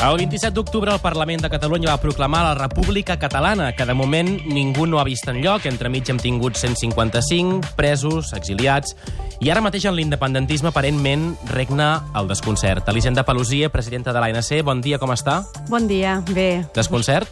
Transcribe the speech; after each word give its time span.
El 0.00 0.16
27 0.16 0.54
d'octubre 0.56 0.94
el 0.94 1.00
Parlament 1.04 1.42
de 1.44 1.50
Catalunya 1.52 1.90
va 1.90 2.00
proclamar 2.00 2.38
la 2.40 2.54
República 2.56 3.18
Catalana, 3.20 3.74
que 3.76 3.84
de 3.84 3.92
moment 3.92 4.30
ningú 4.48 4.86
no 4.88 4.96
ha 4.96 5.04
vist 5.04 5.28
en 5.28 5.42
lloc. 5.44 5.66
Entremig 5.68 6.08
hem 6.08 6.16
tingut 6.16 6.56
155 6.56 7.74
presos, 7.76 8.32
exiliats, 8.32 8.96
i 9.44 9.52
ara 9.52 9.60
mateix 9.60 9.84
en 9.84 9.98
l'independentisme 9.98 10.72
aparentment 10.72 11.34
regna 11.52 11.90
el 12.16 12.32
desconcert. 12.32 12.88
Elisenda 12.88 13.26
Pelosia, 13.28 13.68
presidenta 13.68 14.16
de 14.16 14.24
l'ANC, 14.24 14.62
bon 14.64 14.80
dia, 14.80 14.96
com 14.96 15.12
està? 15.12 15.42
Bon 15.68 15.84
dia, 15.84 16.22
bé. 16.32 16.64
Desconcert? 16.72 17.28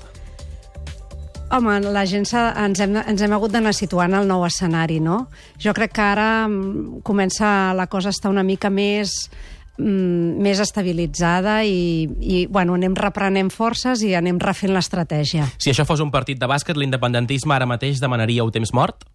Home, 1.49 1.81
la 1.81 2.05
gent 2.05 2.29
ens 2.29 2.81
hem, 2.85 2.99
ens 3.01 3.23
hem 3.25 3.33
hagut 3.33 3.55
d'anar 3.55 3.73
situant 3.73 4.13
al 4.13 4.29
nou 4.29 4.45
escenari, 4.45 5.01
no? 5.01 5.31
Jo 5.57 5.73
crec 5.73 5.97
que 5.97 6.05
ara 6.05 6.45
mm, 6.45 7.01
comença 7.01 7.73
la 7.73 7.87
cosa 7.89 8.11
a 8.11 8.13
estar 8.13 8.29
una 8.29 8.45
mica 8.45 8.69
més 8.69 9.31
mm, 9.79 10.39
més 10.45 10.61
estabilitzada 10.63 11.63
i, 11.65 12.09
i 12.21 12.47
bueno, 12.51 12.77
anem 12.79 12.97
reprenent 12.99 13.51
forces 13.55 14.03
i 14.05 14.15
anem 14.19 14.41
refent 14.43 14.75
l'estratègia. 14.75 15.49
Si 15.59 15.73
això 15.73 15.87
fos 15.89 16.03
un 16.05 16.13
partit 16.15 16.41
de 16.41 16.51
bàsquet, 16.51 16.77
l'independentisme 16.77 17.55
ara 17.55 17.69
mateix 17.69 18.03
demanaria 18.03 18.45
un 18.45 18.55
temps 18.55 18.75
mort? 18.77 19.07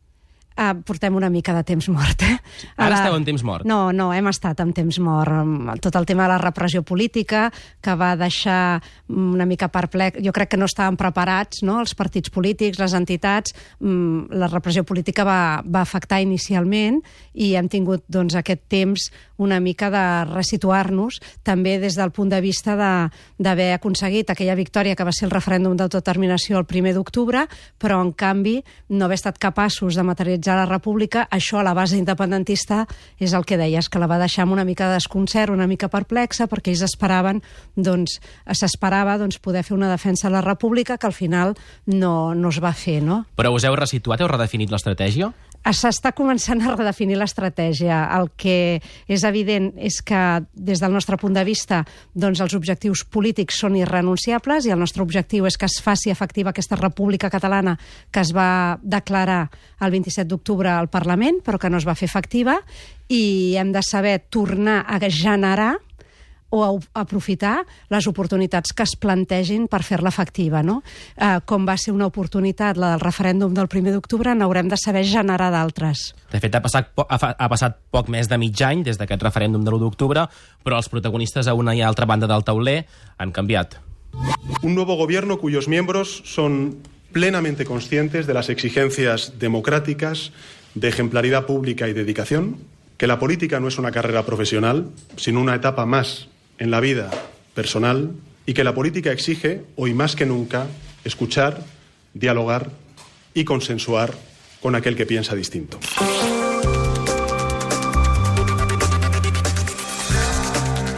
Uh, 0.54 0.76
portem 0.86 1.16
una 1.18 1.30
mica 1.34 1.54
de 1.58 1.64
temps 1.66 1.88
mort, 1.90 2.22
eh? 2.22 2.38
Ara, 2.76 2.86
Ara 2.86 3.00
esteu 3.00 3.16
en 3.18 3.26
temps 3.26 3.44
mort? 3.44 3.66
No, 3.66 3.92
no, 3.96 4.12
hem 4.14 4.28
estat 4.30 4.60
en 4.62 4.74
temps 4.76 5.00
mort. 5.02 5.80
Tot 5.82 5.98
el 5.98 6.06
tema 6.06 6.28
de 6.28 6.34
la 6.36 6.40
repressió 6.42 6.84
política, 6.86 7.48
que 7.82 7.96
va 7.98 8.14
deixar 8.20 8.82
una 9.10 9.48
mica 9.50 9.70
perplex... 9.74 10.22
Jo 10.24 10.34
crec 10.36 10.54
que 10.54 10.62
no 10.62 10.70
estaven 10.70 10.98
preparats, 11.00 11.64
no?, 11.66 11.80
els 11.82 11.96
partits 11.98 12.30
polítics, 12.34 12.78
les 12.82 12.94
entitats. 12.94 13.56
Mm, 13.80 14.30
la 14.38 14.50
repressió 14.52 14.86
política 14.86 15.26
va, 15.26 15.42
va 15.66 15.82
afectar 15.82 16.22
inicialment 16.22 17.02
i 17.34 17.54
hem 17.58 17.70
tingut, 17.72 18.06
doncs, 18.12 18.38
aquest 18.38 18.68
temps 18.70 19.10
una 19.44 19.60
mica 19.60 19.90
de 19.90 20.06
resituar-nos, 20.30 21.18
també 21.44 21.80
des 21.82 21.98
del 21.98 22.14
punt 22.14 22.30
de 22.30 22.40
vista 22.42 22.76
d'haver 22.78 23.72
aconseguit 23.74 24.30
aquella 24.30 24.56
victòria 24.56 24.96
que 24.96 25.06
va 25.08 25.12
ser 25.16 25.26
el 25.28 25.34
referèndum 25.34 25.76
d'autodeterminació 25.78 26.60
el 26.62 26.70
primer 26.70 26.94
d'octubre, 26.94 27.48
però, 27.82 28.00
en 28.04 28.14
canvi, 28.14 28.60
no 28.90 29.06
haver 29.06 29.18
estat 29.18 29.42
capaços 29.42 29.98
de 29.98 30.06
materialitzar 30.06 30.43
organitzar 30.44 30.56
la 30.58 30.66
república, 30.66 31.28
això 31.32 31.60
a 31.60 31.64
la 31.64 31.74
base 31.74 31.98
independentista 31.98 32.86
és 33.20 33.34
el 33.34 33.46
que 33.46 33.58
deies, 33.58 33.90
que 33.90 34.00
la 34.00 34.08
va 34.08 34.20
deixar 34.20 34.44
amb 34.44 34.54
una 34.54 34.66
mica 34.66 34.90
de 34.90 34.98
desconcert, 34.98 35.52
una 35.52 35.68
mica 35.68 35.88
perplexa, 35.88 36.48
perquè 36.48 36.74
ells 36.74 36.84
esperaven, 36.84 37.42
doncs, 37.76 38.20
s'esperava 38.52 39.18
doncs, 39.18 39.40
poder 39.40 39.64
fer 39.64 39.76
una 39.76 39.90
defensa 39.90 40.28
de 40.28 40.34
la 40.36 40.42
república 40.42 40.98
que 40.98 41.08
al 41.08 41.14
final 41.14 41.56
no, 41.86 42.34
no 42.36 42.50
es 42.50 42.60
va 42.62 42.74
fer, 42.74 43.02
no? 43.02 43.26
Però 43.36 43.54
us 43.54 43.64
heu 43.64 43.76
resituat, 43.76 44.22
heu 44.22 44.28
redefinit 44.28 44.72
l'estratègia? 44.72 45.32
S'està 45.72 46.12
començant 46.12 46.60
a 46.60 46.74
redefinir 46.76 47.16
l'estratègia. 47.16 48.02
El 48.18 48.28
que 48.36 48.82
és 49.08 49.24
evident 49.24 49.72
és 49.80 50.02
que, 50.04 50.44
des 50.54 50.82
del 50.84 50.92
nostre 50.92 51.16
punt 51.22 51.38
de 51.38 51.46
vista, 51.48 51.84
doncs 52.14 52.42
els 52.44 52.56
objectius 52.58 53.06
polítics 53.06 53.62
són 53.64 53.78
irrenunciables 53.80 54.68
i 54.68 54.74
el 54.76 54.82
nostre 54.82 55.04
objectiu 55.04 55.48
és 55.48 55.58
que 55.58 55.70
es 55.70 55.80
faci 55.80 56.12
efectiva 56.12 56.52
aquesta 56.52 56.76
república 56.76 57.32
catalana 57.32 57.78
que 58.12 58.20
es 58.20 58.34
va 58.36 58.80
declarar 58.84 59.48
el 59.80 59.96
27 59.96 60.28
d'octubre 60.28 60.70
al 60.74 60.92
Parlament, 60.92 61.40
però 61.46 61.60
que 61.60 61.72
no 61.72 61.80
es 61.80 61.88
va 61.88 61.96
fer 61.96 62.10
efectiva, 62.12 62.60
i 63.08 63.56
hem 63.60 63.72
de 63.72 63.82
saber 63.86 64.20
tornar 64.30 64.84
a 64.88 65.00
generar 65.08 65.78
o 66.54 66.80
aprofitar 66.94 67.64
les 67.90 68.06
oportunitats 68.06 68.76
que 68.78 68.86
es 68.86 68.94
plantegin 69.00 69.66
per 69.68 69.82
fer-la 69.82 70.12
efectiva. 70.14 70.62
No? 70.62 70.82
Eh, 71.18 71.40
com 71.50 71.66
va 71.66 71.76
ser 71.82 71.96
una 71.96 72.06
oportunitat 72.12 72.78
la 72.78 72.94
del 72.94 73.02
referèndum 73.02 73.56
del 73.58 73.66
1 73.66 73.96
d'octubre, 73.96 74.36
n'haurem 74.38 74.70
de 74.70 74.78
saber 74.78 75.02
generar 75.10 75.50
d'altres. 75.54 76.12
De 76.30 76.42
fet, 76.44 76.54
ha 76.54 76.62
passat, 76.62 76.92
ha, 76.94 77.18
ha 77.34 77.50
passat 77.50 77.80
poc 77.94 78.12
més 78.14 78.30
de 78.30 78.38
mig 78.38 78.62
any 78.62 78.84
des 78.86 79.02
d'aquest 79.02 79.26
referèndum 79.26 79.66
de 79.66 79.74
l'1 79.74 79.82
d'octubre, 79.82 80.28
però 80.64 80.78
els 80.78 80.92
protagonistes 80.94 81.50
a 81.50 81.58
una 81.58 81.74
i 81.74 81.82
altra 81.82 82.06
banda 82.06 82.30
del 82.30 82.46
tauler 82.46 82.84
han 83.18 83.34
canviat. 83.34 83.80
Un 84.62 84.76
nuevo 84.76 84.96
gobierno 84.96 85.40
cuyos 85.40 85.68
miembros 85.68 86.22
son 86.26 86.78
plenamente 87.12 87.66
conscientes 87.66 88.28
de 88.28 88.34
las 88.36 88.50
exigencias 88.50 89.40
democráticas, 89.40 90.32
de 90.76 90.90
ejemplaridad 90.90 91.48
pública 91.48 91.88
y 91.88 91.94
dedicación, 91.94 92.58
que 92.98 93.08
la 93.08 93.18
política 93.18 93.60
no 93.60 93.68
es 93.68 93.80
una 93.80 93.92
carrera 93.92 94.24
profesional, 94.24 94.90
sino 95.18 95.42
una 95.42 95.56
etapa 95.56 95.86
más 95.86 96.28
en 96.58 96.72
la 96.72 96.80
vida 96.80 97.12
personal 97.54 98.12
y 98.46 98.54
que 98.54 98.64
la 98.64 98.74
política 98.74 99.12
exige, 99.12 99.64
hoy 99.76 99.94
más 99.94 100.16
que 100.16 100.26
nunca, 100.26 100.68
escuchar, 101.04 101.62
dialogar 102.14 102.72
y 103.34 103.44
consensuar 103.44 104.14
con 104.62 104.76
aquel 104.76 104.96
que 104.96 105.06
piensa 105.06 105.36
distinto. 105.36 105.80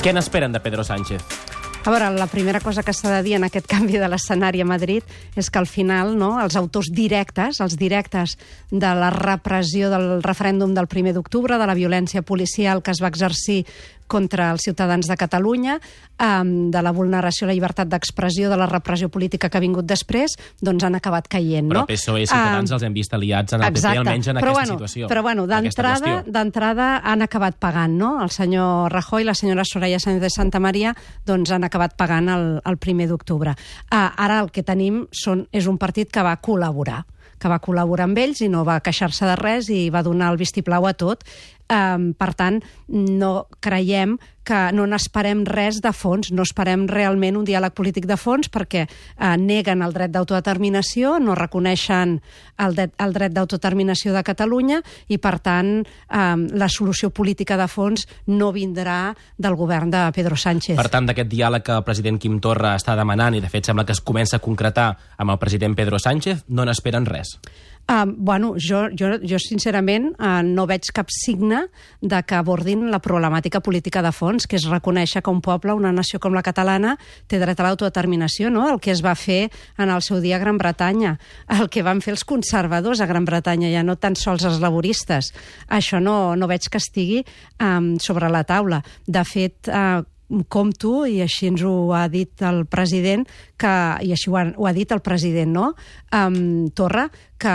Què 0.06 0.14
n'esperen 0.14 0.54
de 0.54 0.62
Pedro 0.62 0.84
Sánchez? 0.86 1.55
A 1.86 1.92
veure, 1.94 2.10
la 2.18 2.26
primera 2.26 2.60
cosa 2.60 2.82
que 2.82 2.94
s'ha 2.98 3.12
de 3.14 3.22
dir 3.22 3.36
en 3.38 3.44
aquest 3.46 3.68
canvi 3.74 4.00
de 4.02 4.08
l'escenari 4.10 4.64
a 4.64 4.66
Madrid 4.66 5.06
és 5.38 5.52
que 5.54 5.62
al 5.62 5.70
final 5.70 6.16
no, 6.18 6.36
els 6.42 6.58
autors 6.58 6.90
directes, 6.90 7.62
els 7.62 7.78
directes 7.78 8.38
de 8.72 8.94
la 8.98 9.12
repressió 9.14 9.92
del 9.94 10.24
referèndum 10.26 10.74
del 10.74 10.90
primer 10.90 11.14
d'octubre, 11.14 11.60
de 11.62 11.68
la 11.70 11.78
violència 11.78 12.26
policial 12.26 12.82
que 12.82 12.90
es 12.96 13.04
va 13.04 13.14
exercir 13.14 13.64
contra 14.08 14.52
els 14.54 14.62
ciutadans 14.66 15.08
de 15.08 15.18
Catalunya, 15.18 15.80
de 16.16 16.82
la 16.86 16.92
vulneració 16.96 17.46
a 17.46 17.50
la 17.50 17.56
llibertat 17.58 17.90
d'expressió, 17.92 18.50
de 18.52 18.58
la 18.60 18.68
repressió 18.70 19.10
política 19.10 19.50
que 19.50 19.58
ha 19.58 19.64
vingut 19.64 19.88
després, 19.90 20.38
doncs 20.62 20.86
han 20.86 20.96
acabat 20.96 21.28
caient. 21.28 21.68
Però 21.72 21.84
no? 21.84 21.90
PSOE 21.90 22.24
i 22.24 22.30
Ciutadans 22.30 22.72
uh, 22.72 22.78
els 22.78 22.86
hem 22.88 22.96
vist 22.96 23.16
aliats 23.18 23.58
en 23.58 23.64
el 23.64 23.74
exacte. 23.74 24.00
PP, 24.00 24.06
almenys 24.06 24.30
en 24.30 24.40
però 24.40 24.54
aquesta 24.54 24.62
bueno, 24.62 24.78
situació. 24.78 25.10
Però 25.12 25.24
bueno, 25.26 25.48
d'entrada 25.50 26.14
d'entrada 26.26 26.90
han 27.04 27.26
acabat 27.26 27.58
pagant, 27.60 27.98
no? 28.00 28.14
El 28.24 28.32
senyor 28.32 28.94
Rajoy 28.94 29.26
i 29.26 29.28
la 29.28 29.36
senyora 29.36 29.66
Soraya 29.68 30.00
Sánchez 30.00 30.22
de 30.24 30.32
Santa 30.32 30.62
Maria 30.64 30.96
doncs 31.26 31.52
han 31.52 31.64
acabat 31.68 31.75
pagant 31.98 32.30
el, 32.32 32.48
el 32.66 32.78
primer 32.78 33.10
d'octubre. 33.12 33.56
Uh, 33.90 34.08
ara 34.18 34.40
el 34.44 34.52
que 34.52 34.64
tenim 34.64 35.06
són, 35.12 35.46
és 35.52 35.68
un 35.68 35.78
partit 35.82 36.12
que 36.12 36.24
va 36.26 36.38
col·laborar 36.42 37.04
que 37.36 37.52
va 37.52 37.60
col·laborar 37.60 38.08
amb 38.08 38.20
ells 38.22 38.42
i 38.42 38.50
no 38.50 38.64
va 38.68 38.80
queixar-se 38.84 39.28
de 39.28 39.36
res 39.38 39.68
i 39.70 39.90
va 39.94 40.04
donar 40.06 40.32
el 40.32 40.40
vistiplau 40.40 40.88
a 40.88 40.94
tot. 40.98 41.26
Um, 41.66 42.12
per 42.14 42.36
tant, 42.38 42.60
no 42.94 43.48
creiem 43.66 44.20
que 44.46 44.70
no 44.78 44.86
n'esperem 44.86 45.42
res 45.50 45.80
de 45.82 45.90
fons, 45.90 46.30
no 46.30 46.46
esperem 46.46 46.86
realment 46.88 47.40
un 47.40 47.48
diàleg 47.48 47.74
polític 47.74 48.06
de 48.06 48.18
fons 48.22 48.52
perquè 48.54 48.84
eh, 48.86 49.32
neguen 49.42 49.82
el 49.82 49.96
dret 49.96 50.14
d'autodeterminació, 50.14 51.16
no 51.18 51.34
reconeixen 51.36 52.20
el, 52.62 52.78
de, 52.78 52.88
el 53.02 53.18
dret 53.18 53.34
d'autodeterminació 53.34 54.14
de 54.14 54.22
Catalunya 54.28 54.84
i, 55.10 55.18
per 55.18 55.40
tant, 55.42 55.80
eh, 55.82 56.22
la 56.54 56.70
solució 56.70 57.10
política 57.10 57.58
de 57.58 57.68
fons 57.68 58.06
no 58.30 58.52
vindrà 58.54 59.16
del 59.42 59.58
govern 59.58 59.90
de 59.90 60.06
Pedro 60.14 60.38
Sánchez. 60.38 60.78
Per 60.78 60.90
tant, 60.94 61.10
d'aquest 61.10 61.34
diàleg 61.34 61.66
que 61.66 61.80
el 61.80 61.86
president 61.88 62.22
Quim 62.22 62.38
Torra 62.38 62.76
està 62.78 62.94
demanant 62.94 63.34
i, 63.34 63.42
de 63.42 63.50
fet, 63.50 63.66
sembla 63.66 63.88
que 63.90 63.98
es 63.98 64.06
comença 64.06 64.38
a 64.38 64.46
concretar 64.46 64.92
amb 65.18 65.34
el 65.34 65.42
president 65.42 65.74
Pedro 65.74 65.98
Sánchez, 65.98 66.46
no 66.54 66.70
n'esperen 66.70 67.10
res. 67.10 67.40
Uh, 67.86 68.02
bueno, 68.18 68.56
jo, 68.58 68.88
jo, 68.98 69.12
jo 69.22 69.38
sincerament 69.38 70.08
uh, 70.18 70.40
no 70.42 70.64
veig 70.66 70.88
cap 70.90 71.12
signe 71.14 71.68
de 72.02 72.22
que 72.26 72.34
abordin 72.34 72.88
la 72.90 72.98
problemàtica 72.98 73.62
política 73.62 74.02
de 74.02 74.10
fons, 74.10 74.48
que 74.50 74.58
és 74.58 74.66
reconèixer 74.66 75.22
que 75.22 75.30
un 75.30 75.44
poble, 75.46 75.76
una 75.78 75.92
nació 75.94 76.18
com 76.24 76.34
la 76.34 76.42
catalana, 76.42 76.96
té 77.30 77.38
dret 77.38 77.62
a 77.62 77.68
l'autodeterminació, 77.68 78.50
no? 78.50 78.64
el 78.72 78.82
que 78.82 78.90
es 78.90 79.04
va 79.06 79.14
fer 79.14 79.52
en 79.78 79.94
el 79.94 80.02
seu 80.02 80.18
dia 80.24 80.40
a 80.40 80.42
Gran 80.42 80.58
Bretanya, 80.58 81.14
el 81.60 81.70
que 81.70 81.86
van 81.86 82.02
fer 82.02 82.16
els 82.16 82.26
conservadors 82.26 83.06
a 83.06 83.10
Gran 83.12 83.30
Bretanya, 83.30 83.70
ja 83.70 83.86
no 83.86 84.00
tan 84.02 84.18
sols 84.18 84.48
els 84.50 84.58
laboristes. 84.66 85.30
Això 85.70 86.02
no, 86.02 86.34
no 86.34 86.50
veig 86.50 86.66
que 86.66 86.82
estigui 86.82 87.22
um, 87.62 88.00
sobre 88.02 88.34
la 88.34 88.42
taula. 88.50 88.82
De 89.06 89.22
fet, 89.30 89.70
uh, 89.70 90.02
compto, 90.50 91.06
i 91.06 91.20
així 91.24 91.50
ens 91.52 91.64
ho 91.66 91.94
ha 91.94 92.08
dit 92.12 92.42
el 92.46 92.64
president, 92.70 93.26
que, 93.62 93.74
i 94.02 94.14
així 94.16 94.32
ho 94.32 94.38
ha, 94.40 94.46
ho 94.58 94.68
ha 94.68 94.74
dit 94.76 94.92
el 94.92 95.04
president, 95.06 95.54
no?, 95.54 95.68
um, 96.16 96.68
Torra, 96.76 97.08
que 97.42 97.54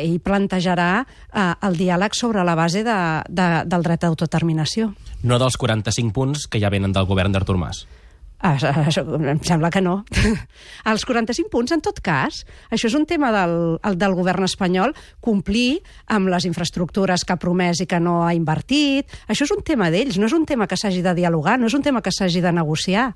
ell 0.00 0.18
plantejarà 0.24 0.90
uh, 1.02 1.52
el 1.66 1.76
diàleg 1.76 2.16
sobre 2.16 2.44
la 2.46 2.56
base 2.58 2.84
de, 2.86 2.96
de, 3.28 3.48
del 3.66 3.84
dret 3.86 4.06
d'autodeterminació. 4.06 4.92
No 5.26 5.40
dels 5.42 5.58
45 5.60 6.14
punts 6.14 6.46
que 6.50 6.60
ja 6.62 6.72
venen 6.72 6.94
del 6.94 7.08
govern 7.08 7.34
d'Artur 7.34 7.58
Mas. 7.60 7.84
Ah, 8.38 8.58
em 9.32 9.38
sembla 9.40 9.70
que 9.72 9.80
no. 9.80 10.02
Els 10.90 11.04
45 11.08 11.48
punts, 11.52 11.72
en 11.72 11.80
tot 11.84 12.02
cas, 12.04 12.42
això 12.68 12.90
és 12.90 12.96
un 12.98 13.06
tema 13.08 13.30
del, 13.32 13.56
del 13.96 14.16
govern 14.18 14.44
espanyol, 14.44 14.92
complir 15.24 15.80
amb 16.12 16.28
les 16.32 16.44
infraestructures 16.48 17.24
que 17.24 17.32
ha 17.32 17.40
promès 17.40 17.80
i 17.80 17.88
que 17.88 18.00
no 18.02 18.20
ha 18.26 18.34
invertit. 18.36 19.08
Això 19.26 19.48
és 19.48 19.54
un 19.56 19.64
tema 19.64 19.88
d'ells, 19.90 20.20
no 20.20 20.28
és 20.28 20.36
un 20.36 20.44
tema 20.48 20.68
que 20.68 20.76
s'hagi 20.76 21.00
de 21.06 21.16
dialogar, 21.16 21.56
no 21.58 21.70
és 21.70 21.78
un 21.78 21.86
tema 21.86 22.04
que 22.04 22.12
s'hagi 22.12 22.44
de 22.44 22.52
negociar. 22.52 23.08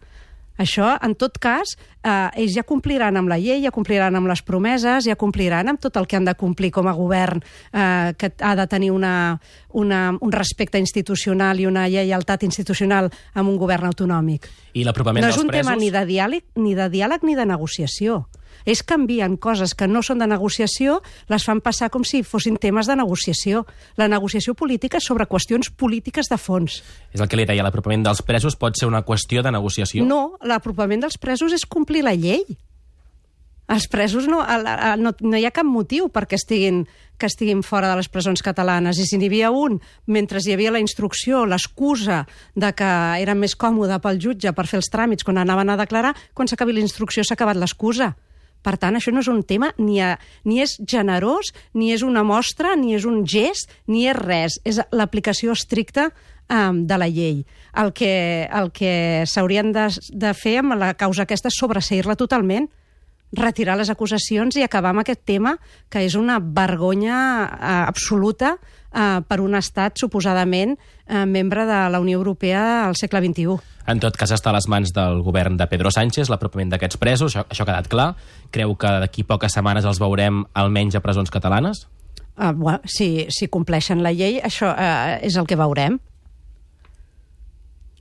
Això, 0.60 0.90
en 1.00 1.14
tot 1.16 1.38
cas, 1.40 1.72
eh, 2.04 2.42
ells 2.42 2.52
ja 2.52 2.64
compliran 2.68 3.16
amb 3.16 3.30
la 3.32 3.38
llei, 3.40 3.62
ja 3.64 3.72
compliran 3.72 4.16
amb 4.18 4.28
les 4.28 4.42
promeses, 4.44 5.06
ja 5.08 5.16
compliran 5.16 5.72
amb 5.72 5.80
tot 5.80 5.96
el 5.96 6.06
que 6.06 6.18
han 6.18 6.28
de 6.28 6.34
complir 6.36 6.70
com 6.74 6.88
a 6.90 6.92
govern, 6.92 7.40
eh, 7.72 8.12
que 8.18 8.32
ha 8.44 8.54
de 8.56 8.66
tenir 8.68 8.90
una, 8.92 9.40
una, 9.72 10.02
un 10.20 10.32
respecte 10.32 10.78
institucional 10.78 11.60
i 11.60 11.66
una 11.66 11.86
lleialtat 11.88 12.44
institucional 12.44 13.08
amb 13.32 13.48
un 13.48 13.56
govern 13.56 13.88
autonòmic. 13.88 14.50
I 14.74 14.84
l'apropament 14.84 15.24
no 15.24 15.30
dels 15.30 15.40
presos? 15.40 15.48
No 15.48 15.56
és 15.56 15.64
un 15.64 15.70
tema 15.70 15.78
ni 15.80 15.90
de 15.90 16.04
diàleg 16.06 16.44
ni 16.60 16.76
de, 16.76 16.90
diàleg 16.92 17.24
ni 17.24 17.38
de 17.38 17.48
negociació. 17.48 18.26
Ells 18.64 18.82
canvien 18.86 19.36
coses 19.36 19.74
que 19.74 19.88
no 19.88 20.02
són 20.06 20.20
de 20.22 20.28
negociació, 20.30 21.00
les 21.30 21.44
fan 21.46 21.62
passar 21.64 21.90
com 21.90 22.04
si 22.06 22.22
fossin 22.22 22.58
temes 22.60 22.90
de 22.90 22.96
negociació. 22.98 23.64
La 24.00 24.08
negociació 24.08 24.54
política 24.54 25.00
és 25.00 25.06
sobre 25.06 25.28
qüestions 25.30 25.70
polítiques 25.70 26.30
de 26.30 26.38
fons. 26.40 26.80
És 27.12 27.20
el 27.20 27.28
que 27.28 27.38
li 27.40 27.46
deia, 27.48 27.64
l'apropament 27.66 28.04
dels 28.06 28.24
presos 28.26 28.56
pot 28.56 28.76
ser 28.78 28.90
una 28.90 29.04
qüestió 29.06 29.44
de 29.46 29.52
negociació? 29.54 30.04
No, 30.06 30.36
l'apropament 30.42 31.06
dels 31.06 31.18
presos 31.20 31.54
és 31.56 31.66
complir 31.68 32.04
la 32.06 32.16
llei. 32.16 32.44
Els 33.70 33.86
presos 33.86 34.26
no, 34.26 34.40
no, 34.98 35.12
no 35.14 35.38
hi 35.38 35.44
ha 35.46 35.52
cap 35.54 35.66
motiu 35.66 36.08
perquè 36.10 36.34
estiguin, 36.40 36.80
que 37.20 37.28
estiguin 37.30 37.60
fora 37.62 37.92
de 37.92 38.00
les 38.00 38.08
presons 38.10 38.42
catalanes. 38.42 38.98
I 38.98 39.06
si 39.06 39.18
n'hi 39.20 39.28
havia 39.30 39.52
un, 39.54 39.78
mentre 40.10 40.42
hi 40.42 40.56
havia 40.56 40.72
la 40.74 40.80
instrucció, 40.82 41.44
l'excusa 41.46 42.24
de 42.58 42.72
que 42.74 42.88
era 43.22 43.36
més 43.38 43.54
còmode 43.54 44.00
pel 44.02 44.18
jutge 44.18 44.50
per 44.56 44.66
fer 44.66 44.80
els 44.80 44.90
tràmits 44.90 45.26
quan 45.26 45.38
anaven 45.38 45.70
a 45.70 45.78
declarar, 45.78 46.16
quan 46.34 46.50
s'acabi 46.50 46.74
la 46.74 46.82
instrucció 46.82 47.22
s'ha 47.22 47.38
acabat 47.38 47.62
l'excusa. 47.62 48.16
Per 48.62 48.76
tant, 48.80 48.96
això 48.96 49.12
no 49.12 49.22
és 49.24 49.30
un 49.32 49.42
tema, 49.46 49.70
ni, 49.78 50.00
a, 50.04 50.14
ni 50.44 50.60
és 50.60 50.76
generós, 50.84 51.52
ni 51.72 51.92
és 51.94 52.04
una 52.04 52.24
mostra, 52.26 52.74
ni 52.76 52.94
és 52.96 53.06
un 53.08 53.22
gest, 53.24 53.72
ni 53.88 54.06
és 54.10 54.18
res. 54.18 54.58
És 54.68 54.82
l'aplicació 54.92 55.56
estricta 55.56 56.10
um, 56.50 56.84
de 56.86 56.98
la 57.00 57.08
llei. 57.08 57.44
El 57.80 57.94
que, 57.96 58.12
el 58.50 58.70
que 58.76 59.24
s'haurien 59.30 59.72
de, 59.72 59.88
de 60.12 60.34
fer 60.36 60.58
amb 60.60 60.76
la 60.80 60.92
causa 60.98 61.24
aquesta 61.24 61.48
és 61.48 61.58
sobreseir-la 61.60 62.18
totalment 62.20 62.68
retirar 63.32 63.76
les 63.78 63.90
acusacions 63.90 64.56
i 64.58 64.64
acabar 64.64 64.90
amb 64.90 65.04
aquest 65.04 65.22
tema, 65.28 65.54
que 65.88 66.02
és 66.02 66.16
una 66.18 66.40
vergonya 66.42 67.16
eh, 67.46 67.74
absoluta 67.86 68.56
eh, 68.94 69.20
per 69.26 69.40
un 69.40 69.54
estat 69.58 69.98
suposadament 70.00 70.76
eh, 70.76 71.24
membre 71.26 71.66
de 71.66 71.80
la 71.90 72.00
Unió 72.00 72.18
Europea 72.18 72.86
al 72.86 72.96
segle 72.96 73.22
XXI. 73.24 73.58
En 73.90 74.02
tot 74.02 74.16
cas, 74.16 74.30
està 74.30 74.52
a 74.52 74.54
les 74.54 74.68
mans 74.70 74.92
del 74.94 75.22
govern 75.26 75.56
de 75.58 75.66
Pedro 75.66 75.90
Sánchez 75.90 76.30
l'apropament 76.30 76.70
d'aquests 76.70 77.00
presos, 77.00 77.32
això, 77.32 77.46
això 77.48 77.64
ha 77.64 77.70
quedat 77.70 77.88
clar. 77.90 78.10
Creu 78.54 78.76
que 78.78 78.92
d'aquí 79.02 79.24
poques 79.26 79.56
setmanes 79.56 79.88
els 79.88 79.98
veurem 80.02 80.44
almenys 80.54 80.98
a 80.98 81.02
presons 81.02 81.32
catalanes? 81.32 81.86
Uh, 82.36 82.52
bueno, 82.54 82.80
si, 82.84 83.26
si 83.28 83.48
compleixen 83.48 84.04
la 84.04 84.14
llei, 84.14 84.38
això 84.44 84.70
uh, 84.70 85.18
és 85.20 85.36
el 85.36 85.48
que 85.50 85.58
veurem. 85.58 85.98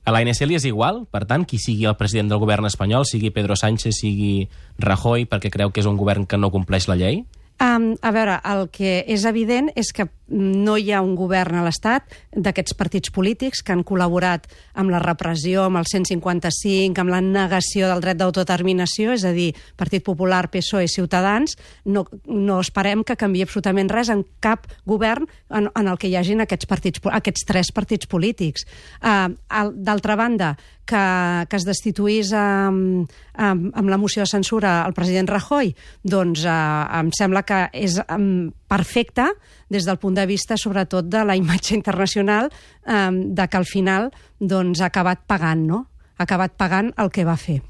A 0.06 0.14
l'ANC 0.14 0.40
li 0.48 0.56
és 0.56 0.64
igual, 0.64 1.04
per 1.12 1.26
tant, 1.28 1.44
qui 1.44 1.58
sigui 1.60 1.84
el 1.86 1.96
president 1.98 2.30
del 2.30 2.40
govern 2.40 2.66
espanyol, 2.66 3.04
sigui 3.06 3.30
Pedro 3.34 3.56
Sánchez, 3.58 4.00
sigui 4.00 4.48
Rajoy, 4.80 5.26
perquè 5.28 5.52
creu 5.52 5.74
que 5.74 5.82
és 5.82 5.88
un 5.90 5.98
govern 6.00 6.24
que 6.26 6.40
no 6.40 6.50
compleix 6.54 6.88
la 6.88 6.96
llei? 6.96 7.20
Um, 7.60 7.92
a 8.00 8.08
veure, 8.08 8.38
el 8.48 8.70
que 8.72 9.02
és 9.04 9.26
evident 9.28 9.66
és 9.76 9.90
que 9.92 10.06
no 10.30 10.78
hi 10.80 10.94
ha 10.94 11.02
un 11.04 11.12
govern 11.18 11.58
a 11.58 11.64
l'Estat 11.66 12.14
d'aquests 12.32 12.72
partits 12.78 13.12
polítics 13.12 13.60
que 13.60 13.74
han 13.74 13.82
col·laborat 13.84 14.46
amb 14.80 14.92
la 14.94 15.00
repressió, 15.02 15.66
amb 15.66 15.80
el 15.82 15.84
155, 15.90 16.96
amb 17.02 17.12
la 17.12 17.20
negació 17.20 17.90
del 17.90 18.00
dret 18.00 18.16
d'autodeterminació, 18.16 19.12
és 19.12 19.26
a 19.28 19.34
dir, 19.36 19.50
Partit 19.76 20.06
Popular, 20.06 20.46
PSOE 20.48 20.86
i 20.86 20.92
Ciutadans, 20.92 21.58
no, 21.84 22.06
no 22.24 22.60
esperem 22.64 23.04
que 23.04 23.18
canvi 23.20 23.44
absolutament 23.44 23.92
res 23.92 24.08
en 24.08 24.24
cap 24.40 24.64
govern 24.88 25.28
en, 25.50 25.68
en 25.68 25.92
el 25.92 26.00
que 26.00 26.08
hi 26.08 26.16
hagin 26.16 26.40
aquests, 26.46 26.70
partits, 26.70 27.04
aquests 27.12 27.44
tres 27.44 27.74
partits 27.76 28.08
polítics. 28.08 28.64
Uh, 29.04 29.36
D'altra 29.76 30.16
banda, 30.16 30.54
que, 30.90 31.04
que 31.46 31.58
es 31.60 31.66
destituís 31.68 32.32
amb, 32.36 33.10
amb, 33.34 33.70
amb 33.78 33.92
la 33.92 33.98
moció 34.00 34.24
de 34.24 34.30
censura 34.30 34.80
el 34.86 34.96
president 34.96 35.30
Rajoy, 35.30 35.72
doncs 36.02 36.44
uh, 36.44 36.90
em 37.00 37.12
sembla 37.16 37.44
que 37.46 37.62
és 37.78 38.00
perfecte 38.70 39.30
des 39.70 39.86
del 39.86 40.00
punt 40.02 40.18
de 40.18 40.26
vista, 40.26 40.58
sobretot, 40.58 41.06
de 41.06 41.24
la 41.24 41.38
imatge 41.38 41.76
internacional, 41.78 42.50
um, 42.84 43.22
de 43.34 43.48
que 43.48 43.60
al 43.60 43.68
final 43.70 44.10
doncs, 44.40 44.82
ha 44.82 44.90
acabat 44.90 45.22
pagant, 45.30 45.66
no? 45.66 45.84
Ha 46.18 46.26
acabat 46.26 46.58
pagant 46.58 46.92
el 47.00 47.14
que 47.14 47.24
va 47.24 47.38
fer. 47.40 47.60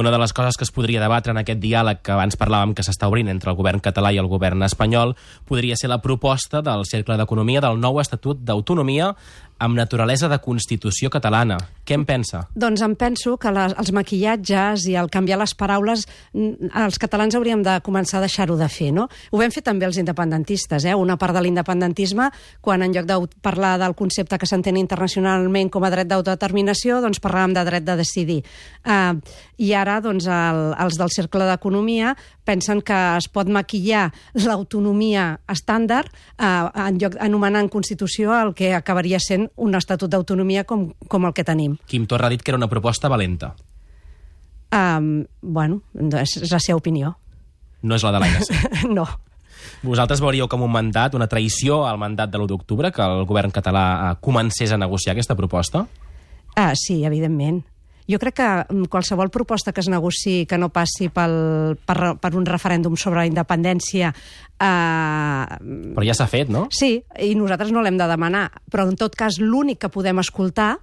Una 0.00 0.10
de 0.10 0.18
les 0.18 0.32
coses 0.32 0.56
que 0.56 0.64
es 0.64 0.70
podria 0.72 1.00
debatre 1.02 1.34
en 1.34 1.40
aquest 1.42 1.58
diàleg 1.60 1.98
que 2.00 2.14
abans 2.14 2.38
parlàvem 2.40 2.70
que 2.72 2.84
s'està 2.86 3.10
obrint 3.10 3.28
entre 3.28 3.50
el 3.52 3.56
govern 3.58 3.82
català 3.84 4.14
i 4.14 4.20
el 4.22 4.30
govern 4.30 4.62
espanyol 4.64 5.16
podria 5.44 5.76
ser 5.76 5.90
la 5.90 5.98
proposta 6.00 6.62
del 6.64 6.86
Cercle 6.88 7.18
d'Economia 7.20 7.60
del 7.60 7.76
nou 7.82 8.00
Estatut 8.00 8.40
d'Autonomia 8.40 9.10
amb 9.60 9.76
naturalesa 9.76 10.28
de 10.32 10.40
Constitució 10.42 11.10
catalana. 11.12 11.58
Què 11.84 11.96
en 11.98 12.06
pensa? 12.08 12.44
Doncs 12.56 12.82
em 12.86 12.94
penso 12.98 13.36
que 13.40 13.52
les, 13.52 13.74
els 13.78 13.92
maquillatges 13.94 14.86
i 14.88 14.96
el 14.98 15.10
canviar 15.12 15.40
les 15.40 15.54
paraules 15.58 16.06
els 16.34 16.98
catalans 17.02 17.36
hauríem 17.36 17.62
de 17.66 17.76
començar 17.84 18.18
a 18.18 18.24
deixar-ho 18.24 18.56
de 18.58 18.68
fer, 18.72 18.90
no? 18.96 19.08
Ho 19.30 19.40
vam 19.40 19.52
fer 19.52 19.62
també 19.66 19.86
els 19.88 19.98
independentistes, 20.00 20.86
eh? 20.88 20.94
Una 20.96 21.18
part 21.20 21.36
de 21.36 21.42
l'independentisme, 21.44 22.30
quan 22.64 22.84
en 22.86 22.94
lloc 22.94 23.08
de 23.10 23.18
parlar 23.44 23.76
del 23.82 23.96
concepte 23.98 24.38
que 24.40 24.48
s'entén 24.48 24.78
internacionalment 24.80 25.70
com 25.70 25.84
a 25.84 25.92
dret 25.92 26.08
d'autodeterminació, 26.10 27.00
doncs 27.04 27.20
parlàvem 27.22 27.56
de 27.58 27.66
dret 27.68 27.86
de 27.86 27.98
decidir. 28.00 28.40
Uh, 28.84 29.20
I 29.60 29.74
ara, 29.76 30.00
doncs, 30.00 30.28
el, 30.30 30.62
els 30.80 30.96
del 31.00 31.12
Cercle 31.12 31.48
d'Economia 31.50 32.14
pensen 32.50 32.82
que 32.82 32.98
es 33.20 33.30
pot 33.30 33.48
maquillar 33.52 34.08
l'autonomia 34.42 35.30
estàndard 35.50 36.10
uh, 36.10 36.68
en 36.88 36.98
lloc 36.98 37.16
anomenant 37.22 37.70
Constitució 37.70 38.34
el 38.34 38.54
que 38.58 38.74
acabaria 38.74 39.22
sent 39.22 39.48
un 39.56 39.78
estatut 39.78 40.10
d'autonomia 40.10 40.66
com, 40.66 40.88
com 41.08 41.28
el 41.28 41.34
que 41.36 41.46
tenim. 41.46 41.78
Quim 41.86 42.10
Torra 42.10 42.28
ha 42.28 42.34
dit 42.34 42.42
que 42.42 42.50
era 42.54 42.58
una 42.58 42.70
proposta 42.70 43.10
valenta. 43.12 43.54
Um, 44.70 45.24
bueno, 45.42 45.82
és 46.20 46.36
la 46.50 46.60
seva 46.62 46.78
opinió. 46.78 47.16
No 47.82 47.96
és 47.96 48.04
la 48.06 48.12
de 48.14 48.22
l'ANC. 48.22 48.50
no. 48.98 49.06
Vosaltres 49.82 50.20
veuríeu 50.20 50.48
com 50.50 50.62
un 50.66 50.72
mandat, 50.72 51.14
una 51.16 51.28
traïció 51.30 51.84
al 51.88 51.98
mandat 52.00 52.32
de 52.32 52.38
l'1 52.38 52.50
d'octubre, 52.50 52.90
que 52.92 53.02
el 53.02 53.24
govern 53.28 53.52
català 53.54 53.84
eh, 53.90 54.14
comencés 54.20 54.72
a 54.72 54.78
negociar 54.80 55.14
aquesta 55.14 55.36
proposta? 55.36 55.86
Ah, 56.56 56.72
sí, 56.76 57.00
evidentment. 57.08 57.62
Jo 58.10 58.18
crec 58.18 58.40
que 58.40 58.48
mm, 58.48 58.90
qualsevol 58.90 59.30
proposta 59.30 59.72
que 59.72 59.82
es 59.84 59.88
negoci 59.92 60.44
que 60.50 60.58
no 60.58 60.70
passi 60.74 61.10
pel, 61.14 61.76
per, 61.86 62.16
per 62.18 62.34
un 62.34 62.46
referèndum 62.48 62.98
sobre 62.98 63.22
la 63.22 63.30
independència... 63.30 64.12
Eh... 64.58 65.58
Però 65.94 66.06
ja 66.06 66.16
s'ha 66.18 66.28
fet, 66.30 66.50
no? 66.50 66.66
Sí, 66.74 66.98
i 67.22 67.34
nosaltres 67.38 67.70
no 67.74 67.84
l'hem 67.84 67.98
de 68.00 68.08
demanar. 68.10 68.48
Però, 68.70 68.88
en 68.88 68.98
tot 68.98 69.14
cas, 69.18 69.38
l'únic 69.38 69.84
que 69.84 69.92
podem 69.92 70.18
escoltar 70.22 70.76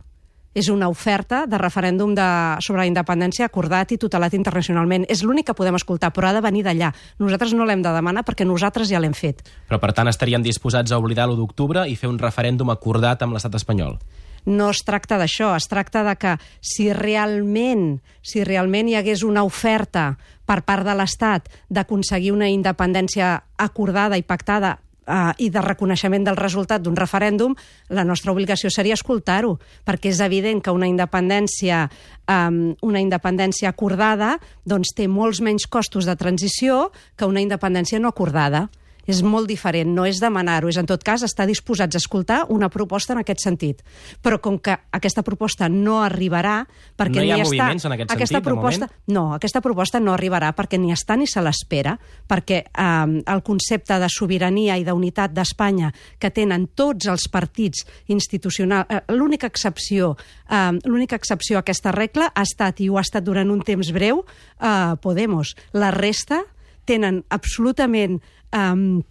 és 0.57 0.71
una 0.73 0.87
oferta 0.89 1.43
de 1.45 1.57
referèndum 1.61 2.15
de, 2.17 2.27
sobre 2.65 2.81
la 2.81 2.87
independència 2.89 3.45
acordat 3.45 3.91
i 3.93 3.99
tutelat 4.01 4.33
internacionalment. 4.33 5.05
És 5.11 5.21
l'únic 5.21 5.51
que 5.51 5.57
podem 5.57 5.77
escoltar, 5.77 6.09
però 6.15 6.31
ha 6.31 6.37
de 6.37 6.41
venir 6.41 6.63
d'allà. 6.65 6.89
Nosaltres 7.21 7.53
no 7.53 7.67
l'hem 7.67 7.83
de 7.85 7.93
demanar 7.93 8.23
perquè 8.25 8.47
nosaltres 8.47 8.89
ja 8.89 9.01
l'hem 9.03 9.13
fet. 9.13 9.43
Però, 9.69 9.77
per 9.83 9.93
tant, 9.93 10.09
estaríem 10.09 10.41
disposats 10.45 10.91
a 10.91 10.97
oblidar 10.97 11.27
l'1 11.27 11.37
d'octubre 11.37 11.85
i 11.85 11.93
fer 11.99 12.09
un 12.09 12.17
referèndum 12.21 12.73
acordat 12.73 13.21
amb 13.21 13.37
l'estat 13.37 13.59
espanyol? 13.59 13.99
No 14.47 14.71
es 14.71 14.81
tracta 14.87 15.19
d'això, 15.19 15.51
es 15.57 15.67
tracta 15.67 16.03
de 16.07 16.15
que 16.15 16.33
si 16.63 16.89
realment, 16.95 17.99
si 18.23 18.43
realment 18.47 18.89
hi 18.89 18.97
hagués 18.97 19.23
una 19.27 19.43
oferta 19.43 20.15
per 20.47 20.61
part 20.63 20.87
de 20.87 20.95
l'Estat 20.95 21.51
d'aconseguir 21.69 22.31
una 22.31 22.47
independència 22.49 23.35
acordada 23.59 24.17
i 24.17 24.23
pactada 24.23 24.77
eh, 25.07 25.33
i 25.43 25.49
de 25.51 25.63
reconeixement 25.63 26.23
del 26.27 26.39
resultat 26.39 26.81
d'un 26.83 26.95
referèndum, 26.95 27.55
la 27.89 28.07
nostra 28.07 28.31
obligació 28.31 28.71
seria 28.71 28.95
escoltar-ho, 28.95 29.57
perquè 29.85 30.13
és 30.13 30.23
evident 30.23 30.63
que 30.63 30.71
una 30.71 30.87
independència, 30.87 31.83
um, 32.31 32.73
una 32.87 33.03
independència 33.03 33.69
acordada 33.69 34.37
doncs 34.65 34.95
té 34.95 35.07
molts 35.11 35.43
menys 35.43 35.67
costos 35.67 36.07
de 36.07 36.15
transició 36.15 36.91
que 37.17 37.27
una 37.27 37.43
independència 37.43 37.99
no 37.99 38.15
acordada 38.15 38.67
és 39.07 39.23
molt 39.23 39.47
diferent, 39.49 39.89
no 39.95 40.05
és 40.05 40.19
demanar-ho, 40.21 40.69
és 40.69 40.77
en 40.77 40.87
tot 40.89 41.03
cas 41.03 41.23
estar 41.25 41.47
disposats 41.47 41.95
a 41.95 42.01
escoltar 42.01 42.41
una 42.53 42.69
proposta 42.69 43.15
en 43.15 43.23
aquest 43.23 43.43
sentit. 43.43 43.83
Però 44.21 44.41
com 44.43 44.59
que 44.59 44.75
aquesta 44.91 45.23
proposta 45.25 45.69
no 45.71 46.01
arribarà, 46.03 46.59
perquè 46.99 47.21
no 47.21 47.25
hi 47.25 47.31
ha 47.31 47.39
ni 47.39 47.47
moviments 47.47 47.85
està, 47.85 47.89
en 47.89 47.95
aquest 47.95 48.13
aquesta 48.13 48.37
sentit, 48.37 48.49
proposta, 48.49 48.89
No, 49.07 49.23
aquesta 49.37 49.61
proposta 49.63 50.01
no 50.03 50.11
arribarà 50.13 50.51
perquè 50.55 50.79
ni 50.81 50.91
està 50.91 51.15
ni 51.17 51.27
se 51.29 51.41
l'espera, 51.43 51.95
perquè 52.27 52.59
eh, 52.67 53.21
el 53.33 53.43
concepte 53.47 53.99
de 54.01 54.09
sobirania 54.11 54.75
i 54.77 54.83
d'unitat 54.87 55.31
d'Espanya 55.35 55.93
que 56.19 56.31
tenen 56.33 56.67
tots 56.75 57.07
els 57.07 57.29
partits 57.31 57.85
institucionals, 58.11 58.89
eh, 58.89 59.01
l'única 59.15 59.47
excepció, 59.47 60.15
eh, 60.49 60.75
l'única 60.85 61.15
excepció 61.15 61.57
a 61.57 61.63
aquesta 61.63 61.93
regla 61.95 62.31
ha 62.33 62.43
estat, 62.43 62.81
i 62.81 62.89
ho 62.89 62.99
ha 62.99 63.05
estat 63.05 63.23
durant 63.23 63.49
un 63.51 63.63
temps 63.63 63.91
breu, 63.95 64.25
eh, 64.59 64.95
Podemos. 65.01 65.55
La 65.73 65.91
resta 65.91 66.43
tenen 66.87 67.23
absolutament 67.29 68.21
um, 68.55 69.03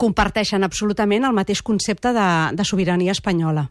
comparteixen 0.00 0.64
absolutament 0.64 1.24
el 1.24 1.36
mateix 1.36 1.62
concepte 1.62 2.12
de, 2.16 2.28
de 2.56 2.64
sobirania 2.64 3.12
espanyola. 3.12 3.68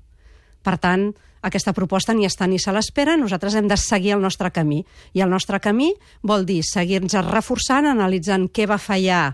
Per 0.64 0.78
tant, 0.80 1.10
aquesta 1.44 1.74
proposta 1.76 2.14
ni 2.16 2.28
està 2.28 2.48
ni 2.48 2.60
se 2.62 2.72
l'espera, 2.72 3.18
nosaltres 3.20 3.58
hem 3.60 3.68
de 3.68 3.78
seguir 3.78 4.14
el 4.16 4.22
nostre 4.24 4.52
camí. 4.56 4.84
I 5.14 5.26
el 5.26 5.32
nostre 5.34 5.60
camí 5.60 5.92
vol 6.24 6.46
dir 6.48 6.62
seguir-nos 6.64 7.26
reforçant, 7.28 7.90
analitzant 7.90 8.48
què 8.48 8.68
va 8.70 8.80
fallar 8.80 9.34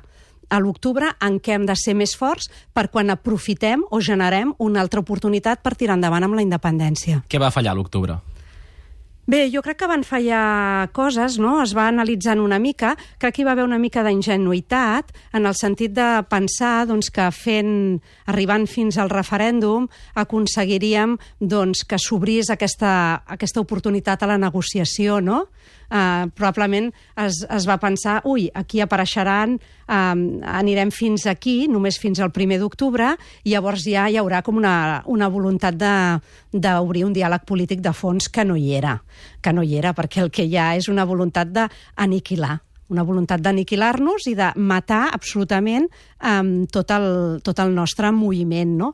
a 0.49 0.57
l'octubre, 0.57 1.11
en 1.21 1.37
què 1.37 1.53
hem 1.53 1.67
de 1.69 1.75
ser 1.77 1.93
més 1.93 2.15
forts 2.17 2.49
per 2.73 2.87
quan 2.89 3.13
aprofitem 3.13 3.83
o 3.93 4.01
generem 4.01 4.55
una 4.57 4.81
altra 4.81 5.03
oportunitat 5.03 5.61
per 5.61 5.75
tirar 5.77 5.99
endavant 5.99 6.25
amb 6.25 6.39
la 6.39 6.45
independència. 6.45 7.21
Què 7.29 7.41
va 7.41 7.51
fallar 7.53 7.75
a 7.75 7.77
l'octubre? 7.77 8.17
Bé, 9.29 9.43
jo 9.53 9.61
crec 9.61 9.77
que 9.77 9.85
van 9.85 10.01
fallar 10.01 10.89
coses, 10.89 11.35
no? 11.37 11.59
Es 11.61 11.75
va 11.77 11.83
analitzant 11.91 12.39
una 12.41 12.57
mica. 12.57 12.95
Crec 13.21 13.35
que 13.35 13.43
hi 13.43 13.45
va 13.45 13.51
haver 13.53 13.65
una 13.67 13.77
mica 13.77 14.01
d'ingenuïtat 14.01 15.11
en 15.37 15.45
el 15.45 15.53
sentit 15.53 15.93
de 15.93 16.07
pensar 16.31 16.87
doncs, 16.89 17.11
que 17.13 17.27
fent, 17.35 17.99
arribant 18.25 18.65
fins 18.65 18.97
al 18.97 19.11
referèndum 19.13 19.85
aconseguiríem 20.17 21.13
doncs, 21.37 21.83
que 21.85 22.01
s'obrís 22.01 22.49
aquesta, 22.49 22.91
aquesta 23.37 23.61
oportunitat 23.61 24.25
a 24.25 24.31
la 24.33 24.39
negociació, 24.41 25.19
no? 25.21 25.43
Eh, 25.89 26.29
probablement 26.35 26.91
es, 27.17 27.41
es 27.49 27.67
va 27.69 27.79
pensar, 27.81 28.19
ui, 28.29 28.47
aquí 28.53 28.81
apareixeran, 28.81 29.57
eh, 29.59 29.97
anirem 30.53 30.93
fins 30.95 31.27
aquí, 31.29 31.67
només 31.71 31.99
fins 32.01 32.21
al 32.21 32.33
primer 32.35 32.59
d'octubre, 32.61 33.15
i 33.43 33.55
llavors 33.55 33.85
ja 33.87 34.07
hi 34.09 34.19
haurà 34.21 34.43
com 34.45 34.61
una, 34.61 35.03
una 35.05 35.29
voluntat 35.29 35.75
d'obrir 35.79 37.05
un 37.05 37.13
diàleg 37.13 37.45
polític 37.49 37.83
de 37.85 37.93
fons 37.93 38.29
que 38.29 38.45
no 38.45 38.57
hi 38.57 38.73
era, 38.77 38.99
que 39.41 39.53
no 39.53 39.63
hi 39.63 39.77
era, 39.81 39.93
perquè 39.97 40.23
el 40.25 40.33
que 40.33 40.47
hi 40.47 40.57
ha 40.57 40.73
és 40.79 40.89
una 40.91 41.07
voluntat 41.09 41.51
d'aniquilar 41.53 42.59
una 42.89 43.05
voluntat 43.05 43.41
d'aniquilar-nos 43.41 44.27
i 44.29 44.35
de 44.37 44.51
matar 44.57 45.07
absolutament 45.13 45.87
um, 46.23 46.65
tot, 46.71 46.91
el, 46.91 47.39
tot 47.45 47.59
el 47.61 47.73
nostre 47.75 48.11
moviment. 48.15 48.75
No? 48.79 48.93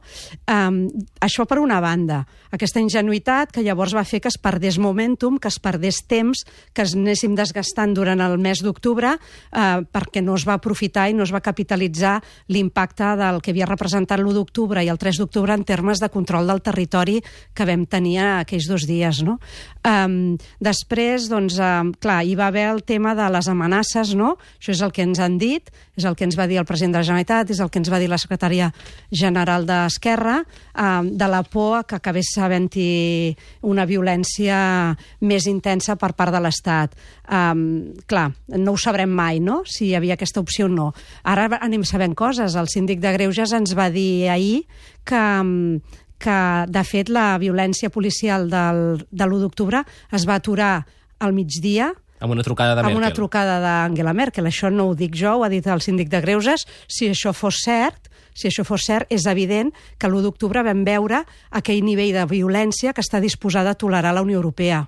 Um, 0.51 0.85
això 1.23 1.45
per 1.47 1.59
una 1.61 1.79
banda, 1.83 2.21
aquesta 2.55 2.81
ingenuïtat 2.83 3.53
que 3.55 3.63
llavors 3.65 3.95
va 3.95 4.05
fer 4.07 4.21
que 4.23 4.31
es 4.31 4.37
perdés 4.41 4.77
momentum, 4.81 5.39
que 5.41 5.49
es 5.51 5.59
perdés 5.59 6.01
temps, 6.07 6.45
que 6.73 6.85
es 6.85 6.95
anéssim 6.95 7.35
desgastant 7.37 7.95
durant 7.95 8.21
el 8.23 8.37
mes 8.41 8.61
d'octubre 8.63 9.15
uh, 9.15 9.81
perquè 9.91 10.23
no 10.23 10.35
es 10.39 10.45
va 10.47 10.57
aprofitar 10.59 11.07
i 11.09 11.15
no 11.17 11.25
es 11.25 11.33
va 11.33 11.43
capitalitzar 11.43 12.17
l'impacte 12.51 13.15
del 13.19 13.41
que 13.43 13.53
havia 13.53 13.69
representat 13.69 14.21
l'1 14.21 14.35
d'octubre 14.35 14.83
i 14.83 14.91
el 14.91 14.99
3 15.01 15.21
d'octubre 15.21 15.55
en 15.55 15.65
termes 15.67 16.01
de 16.03 16.11
control 16.11 16.47
del 16.47 16.63
territori 16.65 17.21
que 17.55 17.67
vam 17.67 17.85
tenir 17.87 18.19
aquells 18.25 18.69
dos 18.69 18.85
dies. 18.87 19.23
No? 19.25 19.39
Um, 19.85 20.35
després, 20.63 21.29
doncs, 21.31 21.59
um, 21.61 21.91
clar, 22.01 22.21
hi 22.25 22.35
va 22.37 22.49
haver 22.51 22.69
el 22.73 22.83
tema 22.83 23.15
de 23.17 23.27
les 23.31 23.49
amenaces, 23.51 23.84
no? 24.15 24.35
Això 24.59 24.73
és 24.73 24.81
el 24.85 24.93
que 24.95 25.03
ens 25.05 25.19
han 25.19 25.37
dit, 25.41 25.69
és 25.95 26.05
el 26.05 26.15
que 26.17 26.25
ens 26.27 26.37
va 26.37 26.47
dir 26.47 26.57
el 26.59 26.67
president 26.67 26.95
de 26.95 27.01
la 27.01 27.07
Generalitat, 27.07 27.51
és 27.51 27.61
el 27.63 27.69
que 27.69 27.79
ens 27.79 27.91
va 27.91 27.99
dir 28.01 28.09
la 28.11 28.19
secretària 28.21 28.71
general 29.11 29.65
d'Esquerra, 29.67 30.39
eh, 30.41 31.01
de 31.11 31.27
la 31.31 31.43
por 31.43 31.85
que 31.85 31.99
acabés 31.99 32.33
havent-hi 32.37 33.35
una 33.61 33.85
violència 33.85 34.57
més 35.21 35.47
intensa 35.47 35.95
per 35.95 36.13
part 36.13 36.33
de 36.33 36.41
l'Estat. 36.41 36.95
Um, 37.25 37.93
clar, 38.05 38.29
no 38.53 38.75
ho 38.75 38.77
sabrem 38.77 39.09
mai, 39.09 39.39
no?, 39.39 39.63
si 39.65 39.89
hi 39.89 39.95
havia 39.97 40.13
aquesta 40.13 40.41
opció 40.43 40.67
o 40.67 40.71
no. 40.71 40.91
Ara 41.23 41.47
anem 41.61 41.83
sabent 41.83 42.15
coses. 42.15 42.55
El 42.55 42.69
síndic 42.69 43.01
de 43.01 43.13
Greuges 43.15 43.53
ens 43.55 43.73
va 43.77 43.89
dir 43.93 44.29
ahir 44.29 44.65
que, 45.05 45.23
que 46.21 46.39
de 46.69 46.83
fet, 46.85 47.09
la 47.09 47.37
violència 47.41 47.89
policial 47.89 48.49
del, 48.51 49.05
de 49.09 49.25
l'1 49.25 49.41
d'octubre 49.45 49.83
es 50.13 50.27
va 50.29 50.37
aturar 50.37 50.85
al 51.19 51.33
migdia, 51.33 51.93
amb 52.19 52.31
una 52.31 52.43
trucada 52.43 52.75
de 52.75 52.81
Merkel. 52.81 52.95
Amb 52.95 53.03
una 53.03 53.13
trucada 53.13 53.59
d'Angela 53.59 54.13
Merkel. 54.13 54.47
Això 54.49 54.71
no 54.71 54.89
ho 54.89 54.95
dic 54.95 55.15
jo, 55.17 55.35
ho 55.39 55.45
ha 55.45 55.51
dit 55.51 55.65
el 55.67 55.83
síndic 55.83 56.09
de 56.09 56.21
Greuges. 56.23 56.65
Si 56.87 57.09
això 57.11 57.33
fos 57.35 57.61
cert, 57.65 58.09
si 58.35 58.49
això 58.49 58.65
fos 58.67 58.87
cert, 58.87 59.11
és 59.11 59.27
evident 59.31 59.71
que 59.99 60.09
l'1 60.09 60.23
d'octubre 60.25 60.63
vam 60.63 60.83
veure 60.87 61.23
aquell 61.51 61.83
nivell 61.83 62.13
de 62.15 62.25
violència 62.31 62.93
que 62.93 63.03
està 63.03 63.21
disposada 63.23 63.75
a 63.75 63.79
tolerar 63.79 64.15
la 64.15 64.23
Unió 64.25 64.39
Europea. 64.41 64.85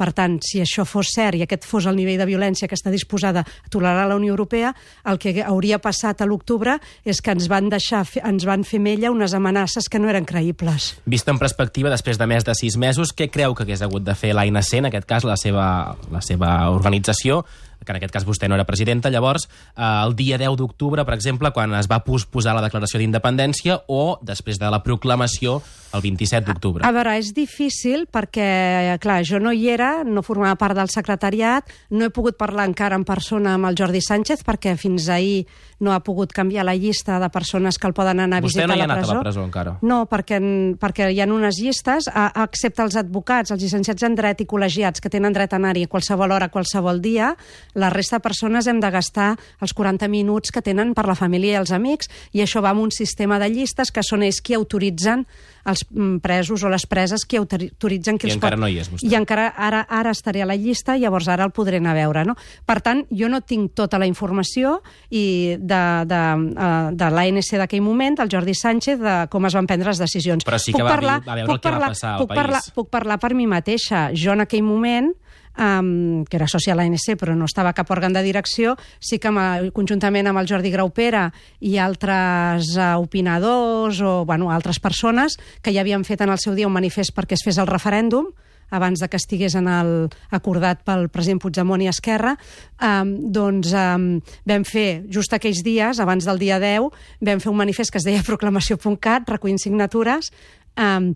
Per 0.00 0.10
tant, 0.16 0.38
si 0.40 0.62
això 0.64 0.86
fos 0.88 1.10
cert 1.12 1.36
i 1.36 1.44
aquest 1.44 1.66
fos 1.68 1.84
el 1.90 1.98
nivell 1.98 2.16
de 2.22 2.26
violència 2.28 2.68
que 2.70 2.78
està 2.78 2.92
disposada 2.92 3.42
a 3.44 3.72
tolerar 3.72 4.06
la 4.08 4.16
Unió 4.16 4.32
Europea, 4.32 4.72
el 5.04 5.20
que 5.20 5.34
hauria 5.44 5.80
passat 5.82 6.22
a 6.24 6.28
l'octubre 6.28 6.78
és 7.04 7.20
que 7.20 7.34
ens 7.36 7.50
van 7.52 7.68
deixar, 7.68 8.06
ens 8.24 8.46
van 8.48 8.64
fer 8.64 8.80
mella 8.80 9.12
unes 9.12 9.34
amenaces 9.36 9.90
que 9.92 10.00
no 10.00 10.08
eren 10.08 10.24
creïbles. 10.24 10.94
Vist 11.04 11.28
en 11.28 11.40
perspectiva, 11.40 11.92
després 11.92 12.16
de 12.16 12.28
més 12.30 12.46
de 12.48 12.56
sis 12.56 12.78
mesos, 12.80 13.12
què 13.12 13.28
creu 13.28 13.54
que 13.54 13.66
hagués 13.66 13.84
hagut 13.84 14.06
de 14.06 14.16
fer 14.16 14.32
l'ANC, 14.32 14.78
en 14.80 14.88
aquest 14.88 15.08
cas 15.10 15.28
la 15.28 15.36
seva, 15.36 15.66
la 16.08 16.24
seva 16.24 16.54
organització, 16.72 17.44
que 17.84 17.92
en 17.92 17.98
aquest 18.00 18.14
cas 18.14 18.26
vostè 18.28 18.48
no 18.48 18.58
era 18.58 18.66
presidenta, 18.68 19.10
llavors, 19.10 19.48
eh, 19.76 19.84
el 19.84 20.14
dia 20.16 20.38
10 20.38 20.56
d'octubre, 20.60 21.04
per 21.04 21.14
exemple, 21.16 21.52
quan 21.56 21.74
es 21.78 21.88
va 21.90 22.02
posposar 22.04 22.54
la 22.56 22.64
declaració 22.64 23.00
d'independència 23.00 23.82
o 23.88 24.18
després 24.22 24.60
de 24.60 24.70
la 24.70 24.82
proclamació 24.84 25.60
el 25.92 26.02
27 26.02 26.46
d'octubre. 26.46 26.84
A, 26.84 26.90
a 26.90 26.94
veure, 26.94 27.16
és 27.18 27.32
difícil 27.34 28.06
perquè, 28.10 28.98
clar, 29.02 29.20
jo 29.26 29.40
no 29.42 29.52
hi 29.52 29.66
era, 29.72 30.04
no 30.06 30.22
formava 30.26 30.58
part 30.60 30.78
del 30.78 30.92
secretariat, 30.92 31.66
no 31.90 32.06
he 32.06 32.14
pogut 32.14 32.38
parlar 32.38 32.68
encara 32.70 32.98
en 32.98 33.06
persona 33.08 33.56
amb 33.56 33.70
el 33.70 33.78
Jordi 33.78 34.02
Sánchez 34.04 34.44
perquè 34.46 34.76
fins 34.78 35.08
ahir 35.10 35.46
no 35.80 35.94
ha 35.94 36.00
pogut 36.04 36.32
canviar 36.36 36.66
la 36.68 36.76
llista 36.76 37.18
de 37.18 37.30
persones 37.32 37.78
que 37.80 37.88
el 37.88 37.94
poden 37.96 38.20
anar 38.20 38.38
a 38.38 38.44
Vostè 38.44 38.60
visitar 38.60 38.68
no 38.68 38.76
hi 38.76 38.82
a 38.82 38.84
ha 38.84 38.90
la 38.90 38.98
presó. 39.00 39.10
anat 39.10 39.16
a 39.16 39.18
la 39.18 39.24
presó 39.24 39.44
encara? 39.46 39.74
No, 39.80 40.02
perquè, 40.10 40.38
perquè 40.80 41.08
hi 41.10 41.22
ha 41.24 41.28
unes 41.30 41.58
llistes, 41.58 42.10
excepte 42.44 42.84
els 42.84 42.98
advocats, 43.00 43.54
els 43.54 43.64
llicenciats 43.64 44.04
en 44.06 44.18
dret 44.18 44.44
i 44.44 44.48
col·legiats 44.48 45.00
que 45.00 45.10
tenen 45.12 45.32
dret 45.32 45.56
a 45.56 45.60
anar-hi 45.60 45.86
a 45.88 45.90
qualsevol 45.90 46.36
hora, 46.36 46.50
a 46.50 46.52
qualsevol 46.52 47.00
dia, 47.00 47.32
la 47.74 47.90
resta 47.90 48.18
de 48.18 48.24
persones 48.24 48.66
hem 48.66 48.80
de 48.80 48.90
gastar 48.90 49.34
els 49.60 49.74
40 49.76 50.08
minuts 50.08 50.50
que 50.50 50.62
tenen 50.62 50.94
per 50.94 51.06
la 51.08 51.16
família 51.18 51.56
i 51.56 51.60
els 51.60 51.72
amics, 51.74 52.10
i 52.32 52.42
això 52.44 52.62
va 52.64 52.74
amb 52.74 52.84
un 52.84 52.92
sistema 52.94 53.38
de 53.38 53.50
llistes 53.52 53.92
que 53.92 54.04
són 54.06 54.24
ells 54.26 54.40
qui 54.42 54.56
autoritzen 54.58 55.26
els 55.68 55.84
mm, 55.90 56.20
presos 56.24 56.64
o 56.64 56.70
les 56.72 56.86
preses 56.88 57.24
qui 57.28 57.38
autoritzen 57.40 58.18
que 58.18 58.28
I 58.28 58.32
els 58.32 58.38
encara 58.38 58.56
pot... 58.56 58.62
no 58.64 58.70
hi 58.70 58.78
és, 58.80 58.90
vostè. 58.90 59.08
I 59.08 59.16
encara 59.18 59.50
ara, 59.56 59.82
ara 59.88 60.14
estaré 60.14 60.42
a 60.42 60.48
la 60.48 60.56
llista, 60.58 60.96
llavors 60.98 61.28
ara 61.28 61.46
el 61.46 61.54
podré 61.54 61.80
anar 61.80 61.94
a 61.94 62.00
veure. 62.00 62.24
No? 62.28 62.36
Per 62.66 62.78
tant, 62.84 63.04
jo 63.10 63.28
no 63.32 63.42
tinc 63.44 63.74
tota 63.78 64.00
la 64.00 64.08
informació 64.08 64.78
i 65.10 65.56
de, 65.58 65.82
de, 66.10 66.22
uh, 66.56 66.90
de 66.96 67.10
l'ANC 67.12 67.52
d'aquell 67.60 67.84
moment, 67.84 68.18
del 68.20 68.32
Jordi 68.32 68.56
Sánchez, 68.56 69.00
de 69.00 69.16
com 69.32 69.48
es 69.48 69.56
van 69.56 69.68
prendre 69.70 69.92
les 69.92 70.02
decisions. 70.02 70.46
Però 70.46 70.60
sí 70.60 70.74
que 70.76 70.84
va 70.84 70.94
parlar, 70.96 71.20
va 71.26 71.38
veure 71.42 71.50
puc 71.50 71.58
el 71.58 71.62
que 71.62 71.68
va 71.68 71.76
parlar, 71.76 71.94
passar 71.94 72.14
al 72.14 72.24
puc 72.24 72.32
país. 72.32 72.40
Parlar, 72.40 72.62
puc 72.76 72.92
parlar 72.92 73.20
per 73.22 73.34
mi 73.36 73.48
mateixa. 73.50 74.08
Jo 74.16 74.36
en 74.36 74.46
aquell 74.46 74.64
moment 74.66 75.12
um, 75.60 76.24
que 76.24 76.40
era 76.40 76.48
soci 76.48 76.72
a 76.72 76.76
l'ANC 76.78 77.14
però 77.20 77.36
no 77.36 77.46
estava 77.48 77.74
cap 77.76 77.90
òrgan 77.92 78.16
de 78.16 78.24
direcció, 78.24 78.76
sí 78.98 79.20
que 79.20 79.30
amb, 79.30 79.70
conjuntament 79.76 80.30
amb 80.30 80.40
el 80.40 80.48
Jordi 80.48 80.72
Graupera 80.72 81.28
i 81.60 81.76
altres 81.78 82.74
uh, 82.78 82.96
opinadors 83.02 84.00
o 84.00 84.24
bueno, 84.24 84.50
altres 84.50 84.80
persones 84.80 85.36
que 85.62 85.74
ja 85.74 85.84
havien 85.84 86.06
fet 86.08 86.24
en 86.24 86.32
el 86.32 86.40
seu 86.40 86.56
dia 86.56 86.68
un 86.68 86.76
manifest 86.76 87.14
perquè 87.16 87.36
es 87.36 87.44
fes 87.44 87.60
el 87.60 87.68
referèndum, 87.70 88.32
abans 88.70 89.00
de 89.02 89.08
que 89.10 89.18
estigués 89.18 89.56
en 89.58 89.68
el, 89.68 90.08
acordat 90.30 90.84
pel 90.86 91.08
president 91.10 91.40
Puigdemont 91.42 91.82
i 91.82 91.88
Esquerra, 91.90 92.36
um, 92.78 93.16
doncs 93.34 93.74
um, 93.74 94.04
vam 94.46 94.66
fer, 94.68 95.02
just 95.10 95.34
aquells 95.34 95.64
dies, 95.66 95.98
abans 95.98 96.28
del 96.28 96.38
dia 96.38 96.60
10, 96.62 96.86
vam 97.26 97.42
fer 97.42 97.50
un 97.50 97.58
manifest 97.58 97.90
que 97.90 97.98
es 97.98 98.06
deia 98.06 98.22
proclamació.cat, 98.30 99.26
recollint 99.34 99.58
signatures, 99.58 100.30
um, 100.78 101.10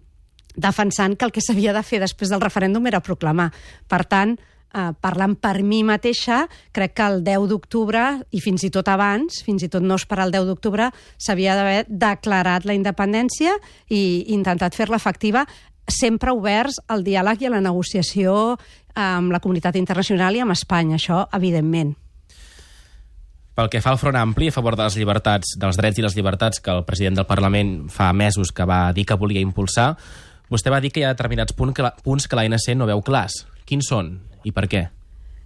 defensant 0.56 1.16
que 1.16 1.26
el 1.26 1.32
que 1.32 1.42
s'havia 1.44 1.75
de 1.75 1.82
fer 1.82 2.00
després 2.02 2.30
del 2.30 2.42
referèndum 2.42 2.87
era 2.87 3.02
proclamar. 3.02 3.50
Per 3.88 4.02
tant, 4.04 4.37
eh, 4.75 4.90
parlant 5.00 5.37
per 5.37 5.62
mi 5.62 5.82
mateixa, 5.84 6.44
crec 6.73 6.94
que 6.94 7.06
el 7.06 7.23
10 7.25 7.49
d'octubre, 7.49 8.04
i 8.30 8.40
fins 8.40 8.64
i 8.64 8.70
tot 8.70 8.88
abans, 8.88 9.42
fins 9.44 9.62
i 9.62 9.68
tot 9.68 9.82
no 9.82 9.94
esperar 9.94 10.26
el 10.26 10.32
10 10.32 10.46
d'octubre, 10.46 10.90
s'havia 11.18 11.56
d'haver 11.56 11.84
declarat 11.88 12.64
la 12.64 12.75
independència 12.75 13.54
i 13.88 14.25
intentat 14.34 14.75
fer-la 14.75 14.96
efectiva 14.96 15.46
sempre 15.87 16.32
oberts 16.32 16.80
al 16.88 17.04
diàleg 17.04 17.42
i 17.42 17.46
a 17.46 17.52
la 17.52 17.61
negociació 17.61 18.56
amb 18.94 19.34
la 19.34 19.40
comunitat 19.40 19.76
internacional 19.76 20.37
i 20.37 20.40
amb 20.40 20.54
Espanya, 20.54 20.96
això 20.96 21.26
evidentment. 21.34 21.94
Pel 23.54 23.68
que 23.70 23.82
fa 23.82 23.92
al 23.92 24.00
Front 24.00 24.16
Ampli 24.18 24.49
a 24.50 24.54
favor 24.54 24.75
de 24.75 24.82
les 24.82 24.96
llibertats, 24.99 25.54
dels 25.61 25.76
drets 25.78 26.00
i 26.00 26.02
les 26.02 26.16
llibertats 26.16 26.58
que 26.58 26.73
el 26.73 26.82
president 26.87 27.20
del 27.20 27.28
Parlament 27.28 27.84
fa 27.92 28.12
mesos 28.12 28.50
que 28.50 28.66
va 28.66 28.88
dir 28.92 29.04
que 29.06 29.18
volia 29.18 29.42
impulsar, 29.44 29.92
vostè 30.54 30.73
va 30.73 30.82
dir 30.82 30.92
que 30.94 31.02
hi 31.02 31.08
ha 31.08 31.14
determinats 31.14 31.56
punts 31.56 31.76
que 31.76 31.87
la, 31.87 31.94
punts 32.04 32.28
que 32.30 32.38
l'ANC 32.38 32.70
no 32.78 32.90
veu 32.90 33.02
clars. 33.02 33.42
Quins 33.66 33.90
són 33.90 34.14
i 34.44 34.52
per 34.54 34.68
què? 34.70 34.87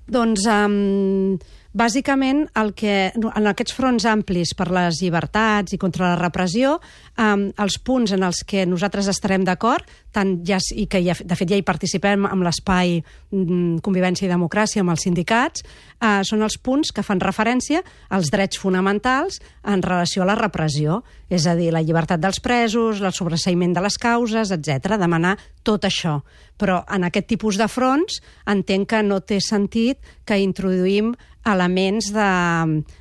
Doncs, 0.09 0.47
um, 0.49 1.37
bàsicament, 1.77 2.47
el 2.57 2.73
que, 2.73 3.11
en 3.13 3.49
aquests 3.51 3.75
fronts 3.77 4.07
amplis 4.09 4.55
per 4.57 4.71
les 4.73 5.03
llibertats 5.03 5.75
i 5.77 5.79
contra 5.81 6.07
la 6.07 6.17
repressió, 6.17 6.79
um, 7.21 7.45
els 7.61 7.77
punts 7.85 8.15
en 8.17 8.25
els 8.25 8.41
que 8.49 8.65
nosaltres 8.67 9.11
estarem 9.13 9.45
d'acord, 9.45 9.85
tant 10.17 10.39
ja, 10.49 10.59
i 10.73 10.87
que 10.89 11.03
ja, 11.05 11.17
de 11.21 11.39
fet 11.39 11.53
ja 11.53 11.61
hi 11.61 11.67
participem 11.67 12.25
amb 12.29 12.47
l'espai 12.47 12.97
mm, 13.03 13.83
Convivència 13.85 14.27
i 14.27 14.33
Democràcia, 14.33 14.81
amb 14.81 14.97
els 14.97 15.05
sindicats, 15.05 15.67
uh, 16.01 16.21
són 16.27 16.43
els 16.47 16.59
punts 16.63 16.93
que 16.95 17.05
fan 17.07 17.21
referència 17.23 17.83
als 18.15 18.31
drets 18.35 18.59
fonamentals 18.61 19.41
en 19.65 19.83
relació 19.83 20.25
a 20.25 20.29
la 20.31 20.37
repressió, 20.39 21.03
és 21.31 21.47
a 21.47 21.55
dir, 21.59 21.71
la 21.75 21.83
llibertat 21.83 22.21
dels 22.23 22.41
presos, 22.45 23.03
el 23.03 23.15
sobreseïment 23.15 23.75
de 23.77 23.85
les 23.85 23.99
causes, 24.01 24.53
etc. 24.55 24.97
demanar 25.01 25.37
tot 25.63 25.85
això. 25.89 26.21
Però 26.59 26.83
en 26.91 27.05
aquest 27.07 27.29
tipus 27.31 27.59
de 27.61 27.69
fronts 27.71 28.21
entenc 28.47 28.89
que 28.95 29.03
no 29.03 29.21
té 29.21 29.41
sentit 29.45 29.99
que 30.27 30.41
introduïm 30.43 31.15
elements 31.49 32.11
de, 32.13 32.31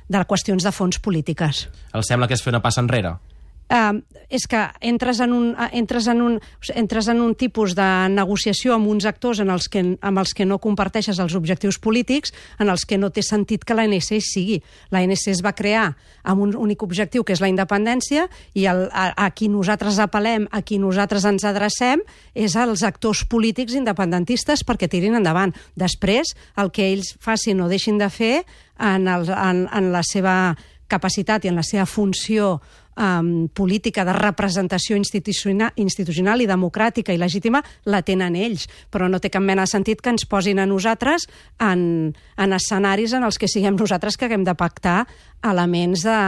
de 0.08 0.26
qüestions 0.28 0.64
de 0.64 0.72
fons 0.72 1.00
polítiques. 1.02 1.66
El 1.92 2.06
sembla 2.06 2.28
que 2.28 2.38
és 2.38 2.44
fer 2.44 2.54
una 2.54 2.62
passa 2.64 2.84
enrere? 2.84 3.16
Uh, 3.68 4.00
és 4.32 4.44
que 4.48 4.60
entres 4.84 5.18
en, 5.20 5.32
un, 5.32 5.48
entres, 5.76 6.06
en 6.08 6.20
un, 6.24 6.36
entres 6.76 7.08
en 7.08 7.20
un 7.20 7.34
tipus 7.36 7.74
de 7.76 7.86
negociació 8.12 8.74
amb 8.76 8.88
uns 8.88 9.04
actors 9.08 9.40
en 9.40 9.48
els 9.52 9.68
que, 9.72 9.82
amb 10.00 10.20
els 10.20 10.32
que 10.36 10.46
no 10.48 10.56
comparteixes 10.60 11.20
els 11.20 11.34
objectius 11.36 11.76
polítics, 11.80 12.32
en 12.60 12.68
els 12.72 12.84
que 12.88 12.98
no 13.00 13.10
té 13.12 13.24
sentit 13.24 13.64
que 13.68 13.76
l'ANC 13.76 14.20
sigui. 14.24 14.60
L'ANC 14.92 15.26
es 15.32 15.42
va 15.44 15.52
crear 15.56 15.90
amb 16.24 16.44
un 16.44 16.54
únic 16.56 16.84
objectiu, 16.84 17.24
que 17.24 17.36
és 17.36 17.42
la 17.44 17.48
independència, 17.52 18.24
i 18.56 18.64
el, 18.68 18.86
a, 18.92 19.10
a 19.16 19.28
qui 19.36 19.50
nosaltres 19.52 20.00
apel·lem, 20.00 20.48
a 20.52 20.62
qui 20.64 20.80
nosaltres 20.80 21.28
ens 21.28 21.44
adrecem, 21.48 22.04
és 22.32 22.56
als 22.56 22.84
actors 22.88 23.24
polítics 23.28 23.76
independentistes 23.76 24.64
perquè 24.64 24.88
tirin 24.88 25.16
endavant. 25.20 25.52
Després, 25.76 26.34
el 26.56 26.72
que 26.72 26.88
ells 26.92 27.14
facin 27.20 27.60
o 27.64 27.68
deixin 27.68 28.00
de 28.00 28.08
fer 28.12 28.34
en, 28.78 29.08
el, 29.08 29.28
en, 29.28 29.64
en 29.72 29.92
la 29.92 30.04
seva 30.04 30.56
capacitat 30.88 31.44
i 31.44 31.52
en 31.52 31.58
la 31.60 31.64
seva 31.66 31.84
funció 31.84 32.58
um, 32.98 33.48
política 33.54 34.04
de 34.04 34.12
representació 34.16 34.98
institucional, 34.98 35.72
institucional 35.76 36.42
i 36.42 36.48
democràtica 36.50 37.14
i 37.14 37.20
legítima 37.20 37.62
la 37.86 38.02
tenen 38.02 38.36
ells, 38.36 38.66
però 38.90 39.08
no 39.08 39.20
té 39.22 39.30
cap 39.30 39.44
mena 39.44 39.64
de 39.64 39.72
sentit 39.72 40.02
que 40.02 40.12
ens 40.12 40.26
posin 40.28 40.58
a 40.58 40.66
nosaltres 40.66 41.28
en, 41.62 42.12
en 42.36 42.56
escenaris 42.56 43.14
en 43.14 43.24
els 43.24 43.38
que 43.38 43.48
siguem 43.48 43.78
nosaltres 43.78 44.18
que 44.18 44.28
haguem 44.28 44.44
de 44.44 44.56
pactar 44.58 45.04
elements 45.46 46.02
de, 46.02 46.18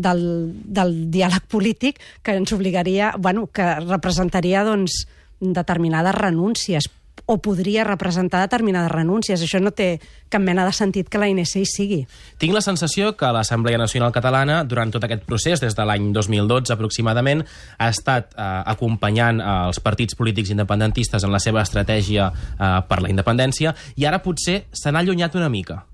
del, 0.00 0.24
del 0.64 0.96
diàleg 1.12 1.44
polític 1.52 2.00
que 2.24 2.38
ens 2.38 2.52
obligaria, 2.56 3.12
bueno, 3.18 3.46
que 3.52 3.74
representaria 3.84 4.64
doncs, 4.64 5.04
determinades 5.44 6.14
renúncies 6.14 6.88
o 7.26 7.38
podria 7.40 7.84
representar 7.84 8.42
determinades 8.44 8.92
renúncies. 8.92 9.42
Això 9.42 9.60
no 9.62 9.72
té 9.72 9.98
cap 10.28 10.42
mena 10.42 10.64
de 10.66 10.72
sentit 10.76 11.08
que 11.08 11.20
la 11.20 11.28
INC 11.30 11.56
hi 11.60 11.64
sigui. 11.68 12.00
Tinc 12.42 12.54
la 12.56 12.64
sensació 12.64 13.14
que 13.16 13.30
l'Assemblea 13.32 13.80
Nacional 13.80 14.12
Catalana, 14.12 14.62
durant 14.64 14.92
tot 14.92 15.04
aquest 15.06 15.24
procés, 15.28 15.62
des 15.64 15.76
de 15.76 15.86
l'any 15.86 16.10
2012 16.12 16.74
aproximadament, 16.74 17.44
ha 17.78 17.88
estat 17.88 18.34
eh, 18.34 18.50
acompanyant 18.74 19.40
eh, 19.40 19.56
els 19.70 19.80
partits 19.80 20.18
polítics 20.18 20.52
independentistes 20.52 21.24
en 21.24 21.32
la 21.32 21.40
seva 21.40 21.64
estratègia 21.64 22.30
eh, 22.30 22.76
per 22.88 23.02
la 23.02 23.10
independència 23.12 23.74
i 23.96 24.06
ara 24.08 24.22
potser 24.24 24.64
se 24.72 24.92
n'ha 24.92 25.04
allunyat 25.04 25.36
una 25.40 25.48
mica. 25.48 25.84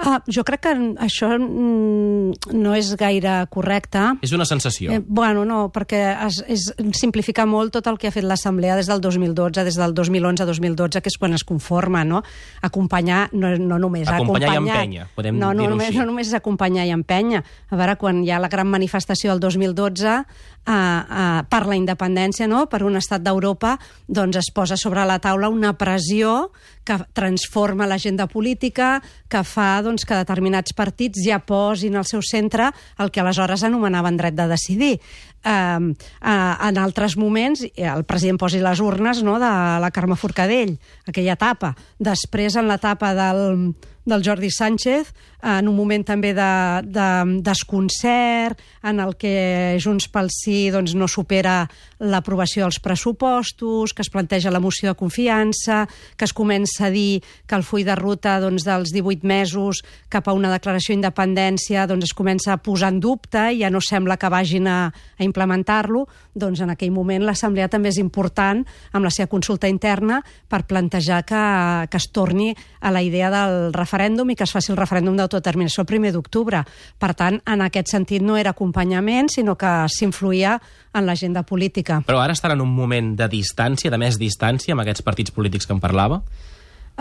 Ah, 0.00 0.20
jo 0.32 0.40
crec 0.48 0.62
que 0.64 0.70
això 1.04 1.28
mm, 1.36 2.54
no 2.56 2.72
és 2.76 2.92
gaire 2.96 3.34
correcte. 3.52 4.00
És 4.24 4.32
una 4.32 4.46
sensació. 4.48 4.94
Eh, 4.96 5.00
bueno, 5.04 5.44
no, 5.44 5.58
perquè 5.74 6.00
es, 6.26 6.40
és 6.48 6.68
simplificar 6.96 7.44
molt 7.50 7.74
tot 7.76 7.90
el 7.90 7.98
que 8.00 8.08
ha 8.08 8.14
fet 8.14 8.24
l'Assemblea 8.24 8.78
des 8.78 8.88
del 8.88 9.02
2012, 9.04 9.64
des 9.66 9.76
del 9.76 9.94
2011-2012, 9.98 11.02
que 11.04 11.12
és 11.12 11.18
quan 11.20 11.36
es 11.36 11.44
conforma, 11.44 12.04
no? 12.08 12.22
Acompanyar, 12.64 13.26
no, 13.34 13.52
no 13.58 13.80
només... 13.82 14.08
Acompanyar, 14.08 14.54
acompanyar 14.54 14.54
i 14.54 14.78
empènyer, 14.80 15.08
podem 15.18 15.36
no, 15.36 15.52
no, 15.52 15.66
dir-ho 15.66 15.74
només, 15.74 15.90
així. 15.90 16.00
No 16.00 16.08
només 16.08 16.32
és 16.32 16.38
acompanyar 16.40 16.88
i 16.88 16.94
empènyer. 16.96 17.44
A 17.68 17.80
veure, 17.82 17.98
quan 18.00 18.24
hi 18.24 18.32
ha 18.32 18.40
la 18.40 18.48
gran 18.52 18.72
manifestació 18.72 19.34
del 19.34 19.44
2012 19.44 20.16
eh, 20.16 20.72
eh, 20.72 21.42
per 21.50 21.62
la 21.66 21.76
independència, 21.76 22.48
no? 22.48 22.64
per 22.72 22.84
un 22.88 22.96
estat 23.00 23.24
d'Europa, 23.26 23.76
doncs 24.08 24.40
es 24.40 24.52
posa 24.54 24.80
sobre 24.80 25.04
la 25.04 25.20
taula 25.20 25.52
una 25.52 25.74
pressió 25.76 26.50
que 26.84 26.96
transforma 27.12 27.86
l'agenda 27.86 28.26
política, 28.26 28.98
que 29.28 29.42
fa 29.44 29.82
doncs, 29.84 29.89
que 30.06 30.14
determinats 30.14 30.74
partits 30.76 31.18
ja 31.24 31.40
posin 31.42 31.96
al 31.98 32.06
seu 32.06 32.22
centre 32.22 32.70
el 33.00 33.10
que 33.10 33.22
aleshores 33.22 33.64
anomenaven 33.66 34.18
dret 34.20 34.36
de 34.38 34.46
decidir. 34.50 34.94
Um, 35.40 35.94
uh, 36.20 36.54
en 36.68 36.78
altres 36.78 37.16
moments 37.16 37.64
el 37.74 38.04
president 38.04 38.38
posi 38.38 38.60
les 38.60 38.80
urnes 38.84 39.22
no, 39.24 39.38
de 39.40 39.52
la 39.82 39.90
Carme 39.90 40.16
Forcadell, 40.20 40.76
aquella 41.08 41.34
etapa. 41.38 41.74
Després, 41.98 42.58
en 42.60 42.68
l'etapa 42.68 43.14
del, 43.16 43.72
del 44.04 44.24
Jordi 44.24 44.50
Sánchez, 44.50 45.12
en 45.42 45.68
un 45.68 45.76
moment 45.76 46.02
també 46.04 46.32
de, 46.36 46.52
de 46.84 47.08
desconcert, 47.44 48.60
en 48.84 49.00
el 49.00 49.14
que 49.20 49.78
Junts 49.80 50.08
pel 50.12 50.28
Sí 50.32 50.68
doncs, 50.72 50.94
no 50.96 51.08
supera 51.08 51.62
l'aprovació 52.00 52.64
dels 52.64 52.80
pressupostos, 52.80 53.94
que 53.94 54.04
es 54.04 54.10
planteja 54.12 54.52
la 54.52 54.60
moció 54.60 54.90
de 54.90 54.98
confiança, 54.98 55.86
que 56.16 56.26
es 56.28 56.34
comença 56.36 56.88
a 56.88 56.92
dir 56.92 57.22
que 57.46 57.56
el 57.56 57.64
full 57.64 57.84
de 57.84 57.96
ruta 57.96 58.38
doncs, 58.40 58.64
dels 58.64 58.92
18 58.92 59.26
mesos 59.28 59.82
cap 60.12 60.28
a 60.28 60.36
una 60.36 60.52
declaració 60.52 60.94
d'independència 60.94 61.86
doncs, 61.88 62.10
es 62.10 62.16
comença 62.16 62.54
a 62.54 62.60
posar 62.60 62.92
en 62.94 63.00
dubte 63.00 63.46
i 63.52 63.62
ja 63.62 63.72
no 63.72 63.80
sembla 63.84 64.18
que 64.20 64.32
vagin 64.32 64.68
a, 64.68 64.78
a 64.90 65.24
implementar-lo, 65.24 66.06
doncs 66.34 66.60
en 66.64 66.72
aquell 66.72 66.92
moment 66.92 67.24
l'Assemblea 67.24 67.68
també 67.72 67.92
és 67.92 68.00
important 68.00 68.64
amb 68.92 69.04
la 69.04 69.12
seva 69.12 69.28
consulta 69.32 69.68
interna 69.68 70.20
per 70.48 70.64
plantejar 70.68 71.22
que, 71.28 71.44
que 71.92 72.00
es 72.00 72.10
torni 72.12 72.52
a 72.80 72.92
la 72.92 73.04
idea 73.04 73.32
del 73.32 73.72
referèndum 73.76 73.99
i 74.30 74.36
que 74.36 74.44
es 74.44 74.52
faci 74.52 74.72
el 74.72 74.78
referèndum 74.78 75.16
d'autodeterminació 75.16 75.82
el 75.82 75.86
primer 75.86 76.12
d'octubre. 76.12 76.64
Per 76.98 77.14
tant, 77.14 77.40
en 77.46 77.60
aquest 77.62 77.88
sentit 77.88 78.22
no 78.22 78.36
era 78.36 78.50
acompanyament, 78.50 79.28
sinó 79.28 79.56
que 79.56 79.88
s'influïa 79.88 80.60
en 80.94 81.06
l'agenda 81.06 81.42
política. 81.42 82.02
Però 82.06 82.20
ara 82.20 82.32
estan 82.32 82.52
en 82.52 82.60
un 82.60 82.72
moment 82.74 83.16
de 83.16 83.28
distància, 83.28 83.90
de 83.90 83.98
més 83.98 84.18
distància, 84.18 84.72
amb 84.72 84.80
aquests 84.80 85.02
partits 85.02 85.30
polítics 85.30 85.66
que 85.66 85.72
en 85.72 85.80
parlava? 85.80 86.22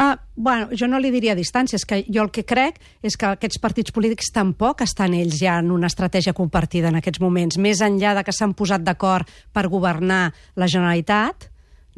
Ah, 0.02 0.18
bueno, 0.36 0.70
jo 0.72 0.88
no 0.88 1.00
li 1.00 1.10
diria 1.12 1.36
distància, 1.36 1.76
és 1.76 1.84
que 1.84 2.06
jo 2.08 2.24
el 2.24 2.32
que 2.32 2.46
crec 2.48 2.78
és 3.04 3.18
que 3.20 3.34
aquests 3.34 3.60
partits 3.60 3.92
polítics 3.92 4.32
tampoc 4.32 4.80
estan 4.86 5.12
ells 5.18 5.42
ja 5.42 5.58
en 5.60 5.74
una 5.76 5.90
estratègia 5.92 6.32
compartida 6.32 6.88
en 6.88 6.96
aquests 7.02 7.20
moments, 7.20 7.58
més 7.60 7.82
enllà 7.84 8.14
de 8.16 8.24
que 8.24 8.32
s'han 8.32 8.54
posat 8.56 8.86
d'acord 8.86 9.28
per 9.52 9.68
governar 9.68 10.30
la 10.56 10.70
Generalitat, 10.72 11.50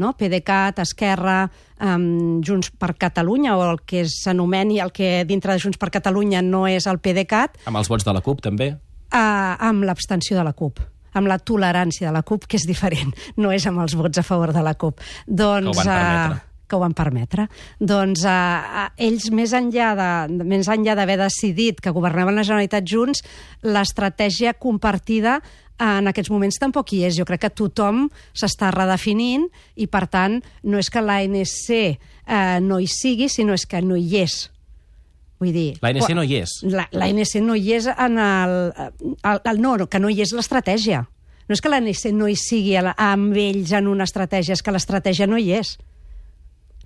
no? 0.01 0.13
PDeCAT, 0.17 0.81
Esquerra, 0.83 1.39
um, 1.79 2.41
Junts 2.45 2.71
per 2.81 2.95
Catalunya, 2.99 3.55
o 3.57 3.65
el 3.71 3.83
que 3.85 4.03
s'anomeni 4.09 4.81
el 4.81 4.91
que 4.95 5.21
dintre 5.29 5.53
de 5.55 5.63
Junts 5.63 5.79
per 5.81 5.91
Catalunya 5.93 6.41
no 6.45 6.65
és 6.67 6.89
el 6.89 6.99
PDeCAT, 6.99 7.61
Amb 7.69 7.79
els 7.79 7.91
vots 7.91 8.07
de 8.07 8.17
la 8.17 8.25
CUP, 8.25 8.41
també? 8.41 8.73
uh, 9.11 9.55
amb 9.59 9.83
l'abstenció 9.87 10.37
de 10.39 10.47
la 10.47 10.53
CUP 10.57 10.81
amb 11.11 11.27
la 11.27 11.35
tolerància 11.43 12.07
de 12.07 12.13
la 12.15 12.21
CUP, 12.23 12.45
que 12.47 12.55
és 12.55 12.63
diferent, 12.63 13.11
no 13.35 13.51
és 13.51 13.65
amb 13.67 13.81
els 13.83 13.97
vots 13.99 14.21
a 14.21 14.23
favor 14.23 14.53
de 14.55 14.61
la 14.63 14.77
CUP. 14.79 15.01
Doncs, 15.27 15.81
Que 15.83 15.91
eh, 15.91 16.39
que 16.71 16.77
ho 16.77 16.79
van 16.79 16.95
permetre. 16.95 17.49
Doncs 17.83 18.23
eh, 18.23 18.85
ells, 19.03 19.27
més 19.35 19.51
enllà 19.57 19.91
de, 19.99 20.45
més 20.47 20.69
enllà 20.71 20.95
d'haver 20.95 21.17
decidit 21.19 21.81
que 21.83 21.91
governaven 21.91 22.39
la 22.39 22.45
Generalitat 22.47 22.87
junts, 22.87 23.25
l'estratègia 23.67 24.55
compartida 24.55 25.41
en 25.81 26.07
aquests 26.11 26.29
moments 26.31 26.59
tampoc 26.61 26.93
hi 26.93 27.03
és. 27.07 27.15
Jo 27.17 27.25
crec 27.25 27.41
que 27.47 27.49
tothom 27.63 28.05
s'està 28.37 28.69
redefinint 28.75 29.47
i, 29.75 29.87
per 29.89 30.05
tant, 30.13 30.39
no 30.63 30.77
és 30.81 30.89
que 30.93 31.01
l'ANC 31.01 31.69
eh, 31.73 32.59
no 32.61 32.77
hi 32.79 32.87
sigui, 32.91 33.29
sinó 33.33 33.53
és 33.57 33.65
que 33.65 33.81
no 33.81 33.97
hi 33.97 34.21
és. 34.21 34.43
Vull 35.41 35.53
dir... 35.55 35.69
L'ANC 35.81 36.13
no 36.13 36.21
hi 36.23 36.35
és. 36.43 36.51
La, 36.69 36.85
l'ANC 36.93 37.39
no 37.41 37.55
hi 37.57 37.73
és 37.79 37.87
en 37.89 38.19
el, 38.21 38.53
el, 38.77 39.39
el... 39.49 39.61
No, 39.63 39.75
no, 39.81 39.87
que 39.89 39.99
no 39.99 40.11
hi 40.13 40.21
és 40.21 40.33
l'estratègia. 40.37 41.01
No 41.49 41.55
és 41.57 41.61
que 41.65 41.71
l'ANC 41.73 42.03
no 42.13 42.27
hi 42.29 42.35
sigui 42.37 42.75
la- 42.79 42.93
amb 43.01 43.33
ells 43.41 43.73
en 43.73 43.89
una 43.89 44.05
estratègia, 44.05 44.53
és 44.53 44.61
que 44.61 44.71
l'estratègia 44.75 45.25
no 45.27 45.39
hi 45.41 45.49
és. 45.57 45.73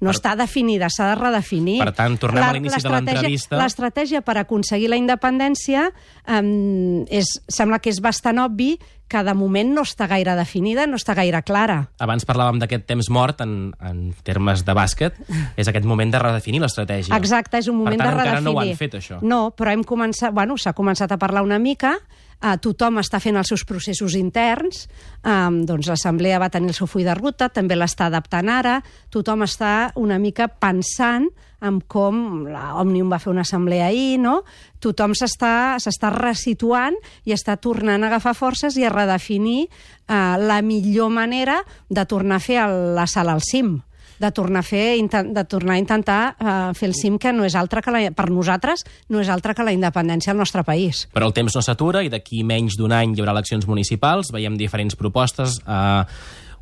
No 0.02 0.10
Per- 0.12 0.16
està 0.18 0.34
definida, 0.36 0.90
s'ha 0.92 1.12
de 1.14 1.16
redefinir. 1.20 1.78
Per 1.80 1.94
tant, 1.96 2.18
tornem 2.20 2.44
a 2.44 2.52
l'inici 2.56 2.82
de 2.84 2.92
l'entrevista. 2.92 3.60
L'estratègia 3.62 4.22
per 4.26 4.38
aconseguir 4.42 4.90
la 4.92 5.00
independència 5.00 5.88
um, 6.28 7.06
és, 7.08 7.38
sembla 7.48 7.80
que 7.80 7.94
és 7.94 8.02
bastant 8.04 8.42
obvi 8.44 8.76
que 9.08 9.22
de 9.24 9.36
moment 9.38 9.70
no 9.76 9.84
està 9.86 10.08
gaire 10.10 10.34
definida, 10.36 10.88
no 10.90 10.98
està 10.98 11.14
gaire 11.18 11.42
clara. 11.46 11.78
Abans 12.02 12.26
parlàvem 12.26 12.58
d'aquest 12.62 12.88
temps 12.90 13.10
mort 13.14 13.44
en, 13.46 13.70
en 13.86 14.02
termes 14.26 14.66
de 14.66 14.76
bàsquet. 14.76 15.20
És 15.62 15.70
aquest 15.70 15.86
moment 15.86 16.12
de 16.12 16.22
redefinir 16.22 16.60
l'estratègia. 16.64 17.16
Exacte, 17.16 17.62
és 17.62 17.70
un 17.72 17.78
moment 17.78 18.00
per 18.00 18.08
tant, 18.08 18.18
de 18.18 18.24
redefinir. 18.24 18.46
no 18.50 18.56
ho 18.58 18.64
han 18.64 18.76
fet, 18.80 18.98
això. 19.00 19.20
No, 19.22 19.42
però 19.56 19.72
hem 19.76 19.86
començat, 19.86 20.34
bueno, 20.34 20.58
s'ha 20.58 20.74
començat 20.74 21.14
a 21.14 21.20
parlar 21.22 21.46
una 21.46 21.60
mica, 21.62 21.96
eh, 22.42 22.56
tothom 22.62 23.00
està 23.02 23.22
fent 23.24 23.38
els 23.40 23.52
seus 23.52 23.66
processos 23.68 24.16
interns, 24.20 24.86
eh, 25.24 25.50
doncs 25.68 25.90
l'Assemblea 25.92 26.40
va 26.42 26.52
tenir 26.54 26.74
el 26.74 26.78
seu 26.78 26.88
full 26.88 27.06
de 27.08 27.16
ruta, 27.18 27.50
també 27.50 27.78
l'està 27.78 28.10
adaptant 28.10 28.50
ara, 28.50 28.80
tothom 29.14 29.46
està 29.48 29.92
una 29.96 30.20
mica 30.20 30.48
pensant 30.48 31.30
en 31.66 31.80
com 31.88 32.46
la 32.52 32.76
Òmnium 32.82 33.10
va 33.10 33.20
fer 33.22 33.32
una 33.32 33.46
assemblea 33.46 33.88
ahir, 33.88 34.20
no? 34.22 34.42
Tothom 34.84 35.16
s'està 35.18 36.12
resituant 36.14 36.98
i 37.26 37.34
està 37.34 37.56
tornant 37.58 38.04
a 38.04 38.12
agafar 38.12 38.36
forces 38.38 38.78
i 38.78 38.86
a 38.86 38.94
redefinir 38.94 39.66
eh, 39.66 40.36
la 40.38 40.62
millor 40.62 41.10
manera 41.10 41.62
de 41.90 42.06
tornar 42.06 42.38
a 42.38 42.46
fer 42.46 42.62
el, 42.68 42.96
la 42.98 43.08
sala 43.10 43.34
al 43.34 43.44
cim 43.46 43.80
de 44.20 44.32
tornar 44.32 44.64
a 44.64 44.68
fer, 44.68 44.98
de 45.02 45.44
tornar 45.50 45.76
a 45.76 45.82
intentar 45.82 46.20
uh, 46.36 46.72
fer 46.78 46.90
el 46.90 46.96
cim 46.96 47.20
que 47.22 47.34
no 47.36 47.46
és 47.48 47.56
altre 47.56 47.84
que 47.86 47.94
la, 47.94 48.06
per 48.16 48.30
nosaltres 48.32 48.86
no 49.10 49.22
és 49.22 49.30
altre 49.30 49.56
que 49.56 49.66
la 49.66 49.76
independència 49.76 50.34
del 50.34 50.42
nostre 50.44 50.64
país. 50.64 51.06
Però 51.14 51.28
el 51.30 51.36
temps 51.36 51.56
no 51.56 51.64
s'atura 51.66 52.04
i 52.06 52.10
d'aquí 52.12 52.44
menys 52.48 52.80
d'un 52.80 52.96
any 52.96 53.16
hi 53.16 53.24
haurà 53.24 53.36
eleccions 53.36 53.68
municipals. 53.68 54.32
Veiem 54.36 54.58
diferents 54.60 54.98
propostes. 55.00 55.60
Eh, 55.66 56.04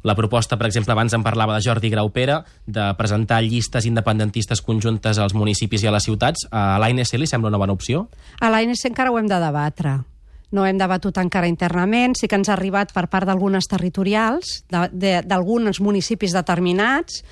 la 0.03 0.15
proposta, 0.15 0.57
per 0.59 0.67
exemple, 0.67 0.91
abans 0.91 1.13
en 1.15 1.23
parlava 1.23 1.55
de 1.55 1.63
Jordi 1.63 1.89
Graupera, 1.89 2.41
de 2.67 2.89
presentar 2.99 3.41
llistes 3.41 3.87
independentistes 3.87 4.61
conjuntes 4.61 5.17
als 5.17 5.33
municipis 5.33 5.85
i 5.85 5.87
a 5.87 5.95
les 5.95 6.03
ciutats. 6.03 6.47
A 6.51 6.75
l'ANC 6.83 7.15
li 7.15 7.29
sembla 7.29 7.53
una 7.53 7.61
bona 7.61 7.75
opció? 7.77 8.09
A 8.41 8.51
l'ANC 8.51 8.89
encara 8.91 9.13
ho 9.13 9.19
hem 9.19 9.31
de 9.31 9.39
debatre. 9.39 10.01
No 10.53 10.67
hem 10.69 10.77
debatut 10.77 11.17
encara 11.17 11.49
internament, 11.49 12.13
sí 12.17 12.29
que 12.29 12.37
ens 12.37 12.51
ha 12.51 12.53
arribat 12.53 12.93
per 12.93 13.07
part 13.09 13.25
d'algunes 13.25 13.65
territorials, 13.69 14.59
d'alguns 14.69 15.81
municipis 15.81 16.35
determinats, 16.35 17.23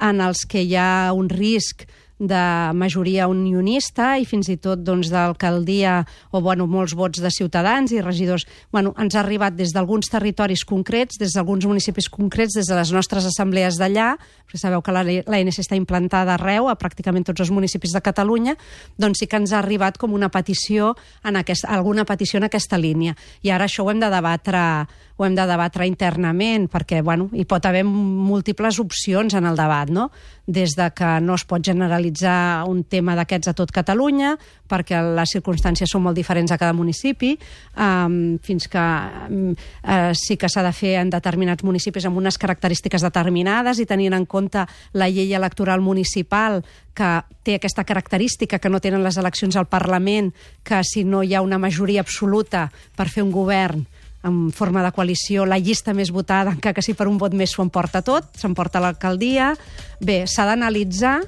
en 0.00 0.22
els 0.24 0.46
que 0.48 0.62
hi 0.64 0.78
ha 0.80 1.12
un 1.12 1.28
risc 1.28 1.84
de 2.20 2.72
majoria 2.76 3.24
unionista 3.32 4.18
i 4.20 4.26
fins 4.28 4.50
i 4.52 4.58
tot 4.60 4.82
doncs, 4.84 5.08
d'alcaldia 5.08 6.02
o 6.30 6.42
bueno, 6.44 6.66
molts 6.68 6.92
vots 6.94 7.22
de 7.24 7.30
ciutadans 7.32 7.92
i 7.96 8.02
regidors. 8.04 8.44
Bueno, 8.70 8.92
ens 9.00 9.16
ha 9.16 9.22
arribat 9.24 9.56
des 9.56 9.72
d'alguns 9.72 10.10
territoris 10.12 10.64
concrets, 10.68 11.16
des 11.18 11.32
d'alguns 11.32 11.64
municipis 11.66 12.10
concrets, 12.12 12.52
des 12.54 12.68
de 12.68 12.76
les 12.76 12.92
nostres 12.92 13.24
assemblees 13.24 13.78
d'allà, 13.80 14.12
perquè 14.46 14.60
sabeu 14.60 14.82
que 14.84 14.92
la- 14.92 15.04
l'ANC 15.04 15.58
està 15.64 15.76
implantada 15.76 16.34
arreu, 16.36 16.68
a 16.68 16.76
pràcticament 16.76 17.24
tots 17.24 17.40
els 17.40 17.50
municipis 17.50 17.92
de 17.96 18.00
Catalunya, 18.04 18.56
doncs 18.98 19.18
sí 19.18 19.26
que 19.26 19.36
ens 19.40 19.52
ha 19.52 19.58
arribat 19.58 19.96
com 19.96 20.12
una 20.12 20.28
petició, 20.28 20.94
en 21.24 21.36
aquest, 21.36 21.64
alguna 21.64 22.04
petició 22.04 22.36
en 22.36 22.44
aquesta 22.44 22.76
línia. 22.76 23.16
I 23.42 23.50
ara 23.50 23.64
això 23.64 23.82
ho 23.84 23.90
hem 23.90 24.00
de 24.00 24.10
debatre, 24.10 24.86
ho 25.20 25.26
hem 25.26 25.34
de 25.36 25.44
debatre 25.44 25.84
internament, 25.84 26.64
perquè 26.72 27.02
bueno, 27.04 27.26
hi 27.36 27.44
pot 27.44 27.66
haver 27.68 27.82
múltiples 27.84 28.78
opcions 28.80 29.34
en 29.36 29.44
el 29.44 29.58
debat, 29.58 29.90
no? 29.92 30.06
des 30.48 30.72
de 30.78 30.86
que 30.96 31.10
no 31.20 31.36
es 31.36 31.44
pot 31.44 31.60
generalitzar 31.60 32.64
un 32.66 32.80
tema 32.88 33.12
d'aquests 33.18 33.52
a 33.52 33.54
tot 33.54 33.68
Catalunya, 33.70 34.32
perquè 34.66 35.02
les 35.18 35.34
circumstàncies 35.36 35.92
són 35.92 36.06
molt 36.06 36.16
diferents 36.16 36.50
a 36.50 36.58
cada 36.58 36.72
municipi, 36.72 37.34
um, 37.76 38.38
fins 38.40 38.66
que 38.72 38.86
um, 39.28 39.52
uh, 39.52 40.10
sí 40.16 40.38
que 40.40 40.48
s'ha 40.48 40.64
de 40.64 40.72
fer 40.72 40.96
en 41.02 41.12
determinats 41.12 41.68
municipis 41.68 42.08
amb 42.08 42.16
unes 42.16 42.40
característiques 42.40 43.04
determinades 43.04 43.78
i 43.78 43.86
tenint 43.86 44.16
en 44.16 44.24
compte 44.24 44.64
la 44.96 45.12
llei 45.12 45.36
electoral 45.36 45.84
municipal 45.84 46.62
que 46.96 47.12
té 47.44 47.60
aquesta 47.60 47.84
característica 47.84 48.58
que 48.58 48.72
no 48.72 48.80
tenen 48.80 49.04
les 49.04 49.20
eleccions 49.20 49.54
al 49.60 49.68
Parlament, 49.68 50.32
que 50.64 50.80
si 50.80 51.04
no 51.04 51.22
hi 51.22 51.36
ha 51.36 51.44
una 51.44 51.60
majoria 51.60 52.00
absoluta 52.00 52.70
per 52.96 53.12
fer 53.12 53.22
un 53.22 53.36
govern 53.36 53.84
en 54.24 54.50
forma 54.52 54.82
de 54.84 54.92
coalició, 54.92 55.46
la 55.48 55.58
llista 55.58 55.94
més 55.96 56.10
votada, 56.12 56.52
encara 56.52 56.76
que 56.76 56.84
si 56.84 56.94
per 56.94 57.08
un 57.08 57.18
vot 57.20 57.34
més 57.36 57.54
s'ho 57.54 57.64
emporta 57.64 58.02
tot, 58.04 58.28
s'emporta 58.36 58.82
l'alcaldia. 58.82 59.54
Bé, 60.00 60.24
s'ha 60.28 60.46
d'analitzar, 60.48 61.18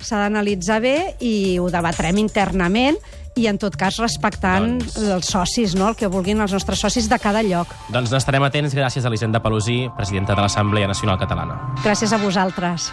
s'ha 0.00 0.24
d'analitzar 0.24 0.80
bé 0.82 0.96
i 1.20 1.58
ho 1.60 1.68
debatrem 1.70 2.18
internament 2.22 2.98
i 3.38 3.46
en 3.46 3.60
tot 3.62 3.76
cas 3.78 4.00
respectant 4.02 4.80
doncs... 4.80 4.96
els 4.98 5.30
socis, 5.30 5.76
no? 5.78 5.92
el 5.92 5.98
que 5.98 6.10
vulguin 6.10 6.42
els 6.42 6.54
nostres 6.56 6.82
socis 6.82 7.06
de 7.10 7.20
cada 7.22 7.44
lloc. 7.46 7.70
Doncs 7.94 8.10
n'estarem 8.14 8.42
atents 8.48 8.74
gràcies 8.74 9.06
a 9.06 9.12
l'Hisenda 9.12 9.42
Pelosí, 9.44 9.84
presidenta 9.96 10.34
de 10.34 10.48
l'Assemblea 10.48 10.90
Nacional 10.90 11.20
Catalana. 11.20 11.60
Gràcies 11.84 12.12
a 12.12 12.18
vosaltres. 12.18 12.90